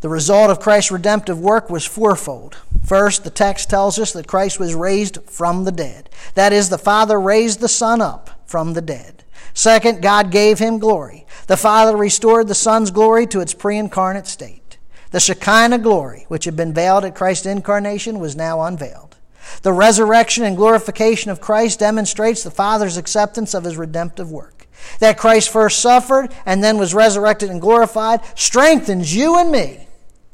The 0.02 0.08
result 0.08 0.50
of 0.50 0.58
Christ's 0.58 0.90
redemptive 0.90 1.38
work 1.38 1.70
was 1.70 1.84
fourfold. 1.84 2.56
First, 2.84 3.22
the 3.22 3.30
text 3.30 3.70
tells 3.70 4.00
us 4.00 4.12
that 4.12 4.26
Christ 4.26 4.58
was 4.58 4.74
raised 4.74 5.18
from 5.30 5.62
the 5.62 5.70
dead. 5.70 6.10
That 6.34 6.52
is, 6.52 6.68
the 6.68 6.76
Father 6.76 7.20
raised 7.20 7.60
the 7.60 7.68
Son 7.68 8.00
up 8.00 8.28
from 8.44 8.72
the 8.72 8.82
dead. 8.82 9.22
Second, 9.54 10.02
God 10.02 10.32
gave 10.32 10.58
him 10.58 10.80
glory. 10.80 11.24
The 11.46 11.56
Father 11.56 11.96
restored 11.96 12.48
the 12.48 12.54
Son's 12.54 12.90
glory 12.90 13.28
to 13.28 13.40
its 13.40 13.54
pre 13.54 13.78
incarnate 13.78 14.26
state. 14.26 14.76
The 15.12 15.20
Shekinah 15.20 15.78
glory, 15.78 16.24
which 16.26 16.46
had 16.46 16.56
been 16.56 16.74
veiled 16.74 17.04
at 17.04 17.14
Christ's 17.14 17.46
incarnation, 17.46 18.18
was 18.18 18.34
now 18.34 18.60
unveiled. 18.62 19.14
The 19.62 19.72
resurrection 19.72 20.42
and 20.42 20.56
glorification 20.56 21.30
of 21.30 21.40
Christ 21.40 21.78
demonstrates 21.78 22.42
the 22.42 22.50
Father's 22.50 22.96
acceptance 22.96 23.54
of 23.54 23.62
his 23.62 23.76
redemptive 23.76 24.32
work. 24.32 24.66
That 24.98 25.16
Christ 25.16 25.50
first 25.50 25.78
suffered 25.78 26.34
and 26.44 26.64
then 26.64 26.76
was 26.76 26.92
resurrected 26.92 27.50
and 27.50 27.60
glorified 27.60 28.20
strengthens 28.34 29.14
you 29.14 29.38
and 29.38 29.52
me 29.52 29.86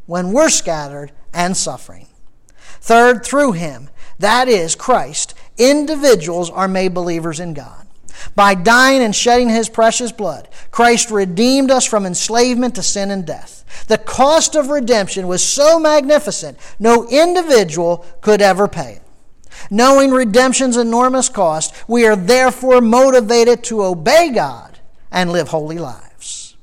when 0.09 0.33
we're 0.33 0.49
scattered 0.49 1.13
and 1.35 1.55
suffering. 1.55 2.07
Third, 2.81 3.25
through 3.25 3.53
him, 3.53 3.91
that 4.19 4.49
is 4.49 4.75
Christ, 4.75 5.35
individuals 5.59 6.49
are 6.51 6.67
made 6.67 6.95
believers 6.95 7.39
in 7.39 7.53
God. 7.53 7.87
By 8.35 8.55
dying 8.55 9.03
and 9.03 9.15
shedding 9.15 9.51
his 9.51 9.69
precious 9.69 10.11
blood, 10.11 10.49
Christ 10.71 11.11
redeemed 11.11 11.71
us 11.71 11.85
from 11.85 12.07
enslavement 12.07 12.75
to 12.77 12.83
sin 12.83 13.11
and 13.11 13.27
death. 13.27 13.85
The 13.87 13.99
cost 13.99 14.57
of 14.57 14.71
redemption 14.71 15.29
was 15.29 15.45
so 15.45 15.79
magnificent, 15.79 16.59
no 16.79 17.07
individual 17.09 18.07
could 18.23 18.41
ever 18.41 18.67
pay 18.67 18.95
it. 18.95 19.03
Knowing 19.71 20.11
redemption's 20.11 20.79
enormous 20.79 21.29
cost, 21.29 21.75
we 21.87 22.07
are 22.07 22.17
therefore 22.17 22.81
motivated 22.81 23.63
to 23.65 23.83
obey 23.83 24.31
God 24.31 24.79
and 25.11 25.31
live 25.31 25.49
holy 25.49 25.79
lives. 25.79 26.57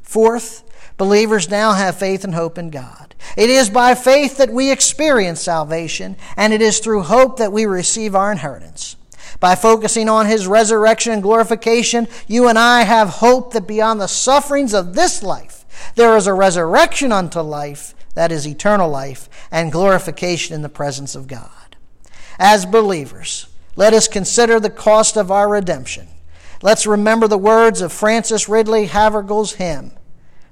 Fourth, 0.00 0.62
Believers 0.96 1.50
now 1.50 1.72
have 1.72 1.96
faith 1.96 2.24
and 2.24 2.34
hope 2.34 2.56
in 2.56 2.70
God. 2.70 3.14
It 3.36 3.50
is 3.50 3.68
by 3.68 3.94
faith 3.94 4.36
that 4.36 4.50
we 4.50 4.70
experience 4.70 5.40
salvation, 5.40 6.16
and 6.36 6.52
it 6.52 6.62
is 6.62 6.78
through 6.78 7.02
hope 7.02 7.38
that 7.38 7.52
we 7.52 7.66
receive 7.66 8.14
our 8.14 8.30
inheritance. 8.30 8.96
By 9.40 9.56
focusing 9.56 10.08
on 10.08 10.26
His 10.26 10.46
resurrection 10.46 11.12
and 11.12 11.22
glorification, 11.22 12.06
you 12.28 12.48
and 12.48 12.58
I 12.58 12.82
have 12.82 13.08
hope 13.08 13.52
that 13.52 13.66
beyond 13.66 14.00
the 14.00 14.06
sufferings 14.06 14.72
of 14.72 14.94
this 14.94 15.22
life, 15.22 15.64
there 15.96 16.16
is 16.16 16.28
a 16.28 16.34
resurrection 16.34 17.10
unto 17.10 17.40
life, 17.40 17.94
that 18.14 18.30
is 18.30 18.46
eternal 18.46 18.88
life, 18.88 19.28
and 19.50 19.72
glorification 19.72 20.54
in 20.54 20.62
the 20.62 20.68
presence 20.68 21.16
of 21.16 21.26
God. 21.26 21.76
As 22.38 22.66
believers, 22.66 23.48
let 23.74 23.92
us 23.92 24.06
consider 24.06 24.60
the 24.60 24.70
cost 24.70 25.16
of 25.16 25.32
our 25.32 25.48
redemption. 25.48 26.06
Let's 26.62 26.86
remember 26.86 27.26
the 27.26 27.36
words 27.36 27.80
of 27.80 27.92
Francis 27.92 28.48
Ridley 28.48 28.86
Havergal's 28.86 29.54
hymn. 29.54 29.92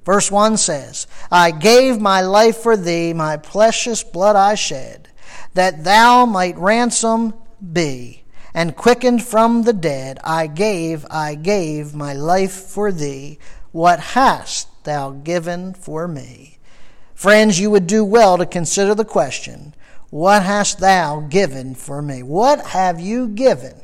Verse 0.05 0.29
1 0.29 0.57
says, 0.57 1.07
I 1.31 1.51
gave 1.51 1.99
my 1.99 2.21
life 2.21 2.57
for 2.57 2.75
thee, 2.75 3.13
my 3.13 3.37
precious 3.37 4.03
blood 4.03 4.35
I 4.35 4.55
shed, 4.55 5.09
that 5.53 5.83
thou 5.83 6.25
might 6.25 6.57
ransom 6.57 7.33
be. 7.71 8.23
And 8.53 8.75
quickened 8.75 9.23
from 9.23 9.63
the 9.63 9.73
dead, 9.73 10.19
I 10.23 10.47
gave, 10.47 11.05
I 11.09 11.35
gave 11.35 11.95
my 11.95 12.13
life 12.13 12.51
for 12.51 12.91
thee. 12.91 13.39
What 13.71 13.99
hast 13.99 14.67
thou 14.83 15.11
given 15.11 15.73
for 15.73 16.07
me? 16.07 16.59
Friends, 17.15 17.59
you 17.59 17.71
would 17.71 17.87
do 17.87 18.03
well 18.03 18.37
to 18.37 18.45
consider 18.45 18.93
the 18.93 19.05
question 19.05 19.73
What 20.09 20.43
hast 20.43 20.79
thou 20.79 21.21
given 21.21 21.73
for 21.73 22.01
me? 22.01 22.21
What 22.21 22.67
have 22.67 22.99
you 22.99 23.29
given 23.29 23.81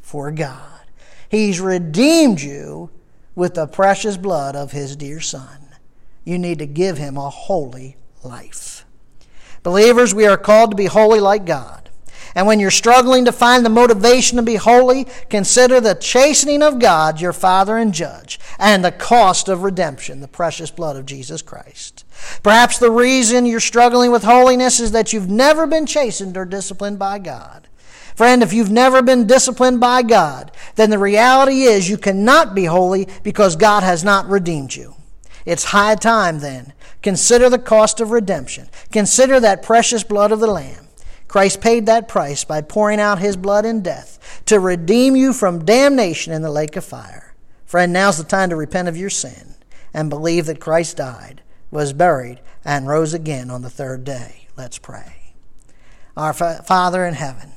for 0.00 0.32
God? 0.32 0.80
He's 1.28 1.60
redeemed 1.60 2.40
you 2.40 2.90
with 3.34 3.54
the 3.54 3.66
precious 3.66 4.16
blood 4.16 4.56
of 4.56 4.72
his 4.72 4.96
dear 4.96 5.20
Son. 5.20 5.68
You 6.24 6.38
need 6.38 6.58
to 6.58 6.66
give 6.66 6.98
him 6.98 7.16
a 7.16 7.30
holy 7.30 7.96
life. 8.22 8.84
Believers, 9.62 10.14
we 10.14 10.26
are 10.26 10.36
called 10.36 10.70
to 10.70 10.76
be 10.76 10.86
holy 10.86 11.20
like 11.20 11.44
God. 11.44 11.82
And 12.34 12.46
when 12.46 12.60
you're 12.60 12.70
struggling 12.70 13.26
to 13.26 13.32
find 13.32 13.64
the 13.64 13.70
motivation 13.70 14.36
to 14.36 14.42
be 14.42 14.54
holy, 14.56 15.06
consider 15.28 15.80
the 15.80 15.94
chastening 15.94 16.62
of 16.62 16.78
God, 16.78 17.20
your 17.20 17.32
Father 17.32 17.76
and 17.76 17.92
Judge, 17.92 18.40
and 18.58 18.82
the 18.82 18.92
cost 18.92 19.48
of 19.48 19.62
redemption, 19.62 20.20
the 20.20 20.28
precious 20.28 20.70
blood 20.70 20.96
of 20.96 21.04
Jesus 21.04 21.42
Christ. 21.42 22.04
Perhaps 22.42 22.78
the 22.78 22.90
reason 22.90 23.44
you're 23.44 23.60
struggling 23.60 24.10
with 24.10 24.24
holiness 24.24 24.80
is 24.80 24.92
that 24.92 25.12
you've 25.12 25.28
never 25.28 25.66
been 25.66 25.84
chastened 25.84 26.36
or 26.36 26.44
disciplined 26.44 26.98
by 26.98 27.18
God. 27.18 27.68
Friend, 28.22 28.40
if 28.40 28.52
you've 28.52 28.70
never 28.70 29.02
been 29.02 29.26
disciplined 29.26 29.80
by 29.80 30.02
God, 30.02 30.52
then 30.76 30.90
the 30.90 30.98
reality 31.00 31.62
is 31.62 31.90
you 31.90 31.98
cannot 31.98 32.54
be 32.54 32.66
holy 32.66 33.08
because 33.24 33.56
God 33.56 33.82
has 33.82 34.04
not 34.04 34.28
redeemed 34.28 34.76
you. 34.76 34.94
It's 35.44 35.64
high 35.64 35.96
time 35.96 36.38
then. 36.38 36.72
Consider 37.02 37.50
the 37.50 37.58
cost 37.58 38.00
of 38.00 38.12
redemption. 38.12 38.68
Consider 38.92 39.40
that 39.40 39.64
precious 39.64 40.04
blood 40.04 40.30
of 40.30 40.38
the 40.38 40.46
Lamb. 40.46 40.86
Christ 41.26 41.60
paid 41.60 41.86
that 41.86 42.06
price 42.06 42.44
by 42.44 42.60
pouring 42.60 43.00
out 43.00 43.18
his 43.18 43.36
blood 43.36 43.66
in 43.66 43.82
death 43.82 44.40
to 44.46 44.60
redeem 44.60 45.16
you 45.16 45.32
from 45.32 45.64
damnation 45.64 46.32
in 46.32 46.42
the 46.42 46.48
lake 46.48 46.76
of 46.76 46.84
fire. 46.84 47.34
Friend, 47.66 47.92
now's 47.92 48.18
the 48.18 48.22
time 48.22 48.50
to 48.50 48.56
repent 48.56 48.86
of 48.86 48.96
your 48.96 49.10
sin 49.10 49.56
and 49.92 50.08
believe 50.08 50.46
that 50.46 50.60
Christ 50.60 50.98
died, 50.98 51.42
was 51.72 51.92
buried, 51.92 52.38
and 52.64 52.86
rose 52.86 53.14
again 53.14 53.50
on 53.50 53.62
the 53.62 53.68
third 53.68 54.04
day. 54.04 54.46
Let's 54.56 54.78
pray. 54.78 55.34
Our 56.16 56.32
Father 56.32 57.04
in 57.04 57.14
heaven, 57.14 57.51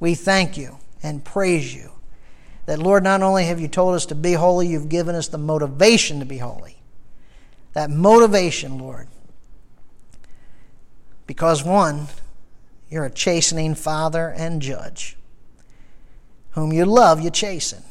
we 0.00 0.14
thank 0.14 0.56
you 0.56 0.78
and 1.02 1.24
praise 1.24 1.74
you 1.74 1.92
that, 2.66 2.78
Lord, 2.78 3.04
not 3.04 3.22
only 3.22 3.44
have 3.44 3.60
you 3.60 3.68
told 3.68 3.94
us 3.94 4.06
to 4.06 4.14
be 4.14 4.32
holy, 4.32 4.66
you've 4.66 4.88
given 4.88 5.14
us 5.14 5.28
the 5.28 5.38
motivation 5.38 6.18
to 6.20 6.24
be 6.24 6.38
holy. 6.38 6.76
That 7.74 7.90
motivation, 7.90 8.78
Lord. 8.78 9.08
Because, 11.26 11.62
one, 11.62 12.08
you're 12.88 13.04
a 13.04 13.10
chastening 13.10 13.74
father 13.74 14.28
and 14.36 14.60
judge. 14.60 15.16
Whom 16.50 16.72
you 16.72 16.84
love, 16.84 17.20
you 17.20 17.30
chasten. 17.30 17.82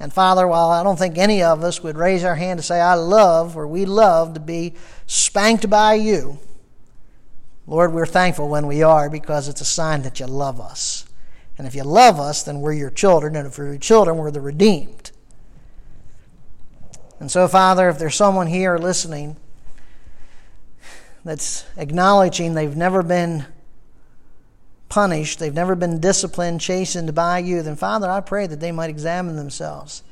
And 0.00 0.12
Father, 0.12 0.46
while 0.46 0.70
I 0.70 0.82
don't 0.82 0.98
think 0.98 1.18
any 1.18 1.42
of 1.42 1.64
us 1.64 1.82
would 1.82 1.96
raise 1.96 2.22
our 2.22 2.36
hand 2.36 2.58
to 2.58 2.62
say, 2.62 2.80
I 2.80 2.94
love 2.94 3.56
or 3.56 3.66
we 3.66 3.84
love 3.84 4.34
to 4.34 4.40
be 4.40 4.74
spanked 5.06 5.68
by 5.68 5.94
you, 5.94 6.38
Lord, 7.66 7.92
we're 7.92 8.06
thankful 8.06 8.48
when 8.48 8.66
we 8.66 8.82
are 8.82 9.10
because 9.10 9.48
it's 9.48 9.60
a 9.60 9.66
sign 9.66 10.02
that 10.02 10.20
you 10.20 10.26
love 10.26 10.60
us. 10.60 11.07
And 11.58 11.66
if 11.66 11.74
you 11.74 11.82
love 11.82 12.20
us, 12.20 12.44
then 12.44 12.60
we're 12.60 12.72
your 12.72 12.90
children. 12.90 13.34
And 13.34 13.46
if 13.46 13.58
we're 13.58 13.66
your 13.66 13.78
children, 13.78 14.16
we're 14.16 14.30
the 14.30 14.40
redeemed. 14.40 15.10
And 17.18 17.30
so, 17.30 17.48
Father, 17.48 17.88
if 17.88 17.98
there's 17.98 18.14
someone 18.14 18.46
here 18.46 18.78
listening 18.78 19.36
that's 21.24 21.64
acknowledging 21.76 22.54
they've 22.54 22.76
never 22.76 23.02
been 23.02 23.44
punished, 24.88 25.40
they've 25.40 25.52
never 25.52 25.74
been 25.74 25.98
disciplined, 25.98 26.60
chastened 26.60 27.12
by 27.14 27.40
you, 27.40 27.60
then 27.60 27.74
Father, 27.74 28.08
I 28.08 28.20
pray 28.20 28.46
that 28.46 28.60
they 28.60 28.72
might 28.72 28.88
examine 28.88 29.34
themselves. 29.34 30.04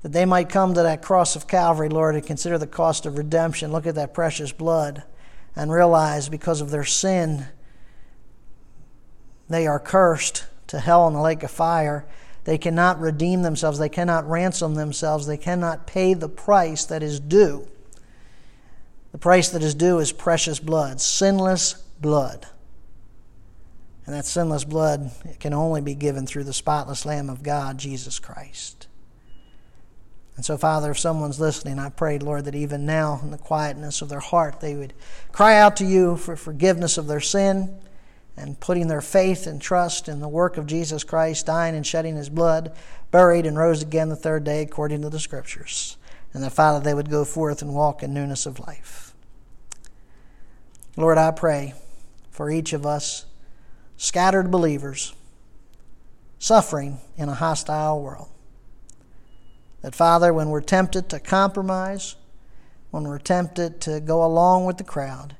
That 0.00 0.12
they 0.12 0.24
might 0.24 0.48
come 0.48 0.72
to 0.72 0.82
that 0.82 1.02
cross 1.02 1.36
of 1.36 1.46
Calvary, 1.46 1.90
Lord, 1.90 2.14
and 2.14 2.26
consider 2.26 2.56
the 2.56 2.66
cost 2.66 3.04
of 3.04 3.18
redemption. 3.18 3.70
Look 3.70 3.86
at 3.86 3.96
that 3.96 4.14
precious 4.14 4.50
blood 4.50 5.02
and 5.54 5.70
realize 5.70 6.30
because 6.30 6.62
of 6.62 6.70
their 6.70 6.84
sin, 6.84 7.46
they 9.50 9.66
are 9.66 9.78
cursed 9.78 10.46
to 10.70 10.78
hell 10.78 11.06
and 11.06 11.16
the 11.16 11.20
lake 11.20 11.42
of 11.42 11.50
fire. 11.50 12.06
They 12.44 12.56
cannot 12.56 13.00
redeem 13.00 13.42
themselves, 13.42 13.78
they 13.78 13.88
cannot 13.88 14.28
ransom 14.28 14.74
themselves, 14.74 15.26
they 15.26 15.36
cannot 15.36 15.86
pay 15.86 16.14
the 16.14 16.28
price 16.28 16.84
that 16.86 17.02
is 17.02 17.20
due. 17.20 17.68
The 19.12 19.18
price 19.18 19.50
that 19.50 19.62
is 19.62 19.74
due 19.74 19.98
is 19.98 20.12
precious 20.12 20.58
blood, 20.58 21.00
sinless 21.00 21.74
blood. 22.00 22.46
And 24.06 24.14
that 24.14 24.24
sinless 24.24 24.64
blood 24.64 25.10
can 25.38 25.52
only 25.52 25.80
be 25.80 25.94
given 25.94 26.26
through 26.26 26.44
the 26.44 26.52
spotless 26.52 27.04
Lamb 27.04 27.28
of 27.28 27.42
God, 27.42 27.76
Jesus 27.76 28.18
Christ. 28.18 28.86
And 30.36 30.44
so, 30.44 30.56
Father, 30.56 30.92
if 30.92 30.98
someone's 30.98 31.38
listening, 31.38 31.78
I 31.78 31.90
pray, 31.90 32.18
Lord, 32.18 32.46
that 32.46 32.54
even 32.54 32.86
now, 32.86 33.20
in 33.22 33.30
the 33.30 33.38
quietness 33.38 34.00
of 34.00 34.08
their 34.08 34.20
heart, 34.20 34.60
they 34.60 34.74
would 34.74 34.94
cry 35.32 35.58
out 35.58 35.76
to 35.76 35.84
you 35.84 36.16
for 36.16 36.36
forgiveness 36.36 36.96
of 36.96 37.08
their 37.08 37.20
sin 37.20 37.78
and 38.36 38.58
putting 38.60 38.88
their 38.88 39.00
faith 39.00 39.46
and 39.46 39.60
trust 39.60 40.08
in 40.08 40.20
the 40.20 40.28
work 40.28 40.56
of 40.56 40.66
Jesus 40.66 41.04
Christ, 41.04 41.46
dying 41.46 41.74
and 41.74 41.86
shedding 41.86 42.16
his 42.16 42.28
blood, 42.28 42.72
buried 43.10 43.46
and 43.46 43.58
rose 43.58 43.82
again 43.82 44.08
the 44.08 44.16
third 44.16 44.44
day 44.44 44.62
according 44.62 45.02
to 45.02 45.10
the 45.10 45.20
Scriptures. 45.20 45.96
And 46.32 46.42
that, 46.42 46.52
Father, 46.52 46.80
they 46.80 46.94
would 46.94 47.10
go 47.10 47.24
forth 47.24 47.60
and 47.60 47.74
walk 47.74 48.02
in 48.02 48.14
newness 48.14 48.46
of 48.46 48.60
life. 48.60 49.14
Lord, 50.96 51.18
I 51.18 51.30
pray 51.30 51.74
for 52.30 52.50
each 52.50 52.72
of 52.72 52.86
us 52.86 53.26
scattered 53.96 54.50
believers 54.50 55.14
suffering 56.38 56.98
in 57.16 57.28
a 57.28 57.34
hostile 57.34 58.00
world. 58.00 58.28
That, 59.82 59.94
Father, 59.94 60.32
when 60.32 60.50
we're 60.50 60.60
tempted 60.60 61.08
to 61.10 61.20
compromise, 61.20 62.16
when 62.90 63.04
we're 63.04 63.18
tempted 63.18 63.80
to 63.82 64.00
go 64.00 64.24
along 64.24 64.64
with 64.66 64.78
the 64.78 64.84
crowd, 64.84 65.36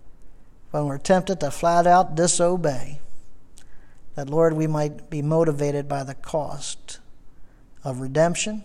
when 0.71 0.87
we're 0.87 0.99
tempted 0.99 1.41
to 1.41 1.51
flat 1.51 1.87
out 1.87 2.15
disobey, 2.15 3.01
that, 4.15 4.31
Lord, 4.31 4.55
we 4.55 4.67
might 4.67 5.11
be 5.11 5.23
motivated 5.23 5.89
by 5.89 6.05
the 6.05 6.15
cost 6.15 6.99
of 7.85 8.01
redemption 8.01 8.65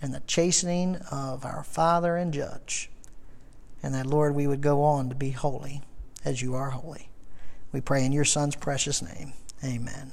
and 0.00 0.12
the 0.12 0.22
chastening 0.26 0.96
of 1.10 1.44
our 1.44 1.62
Father 1.62 2.16
and 2.16 2.32
Judge. 2.32 2.90
And 3.82 3.94
that, 3.94 4.06
Lord, 4.06 4.34
we 4.34 4.46
would 4.46 4.60
go 4.60 4.82
on 4.82 5.08
to 5.08 5.14
be 5.14 5.30
holy 5.30 5.82
as 6.24 6.42
you 6.42 6.54
are 6.54 6.70
holy. 6.70 7.08
We 7.72 7.80
pray 7.80 8.04
in 8.04 8.12
your 8.12 8.24
Son's 8.24 8.56
precious 8.56 9.02
name. 9.02 9.32
Amen. 9.64 10.12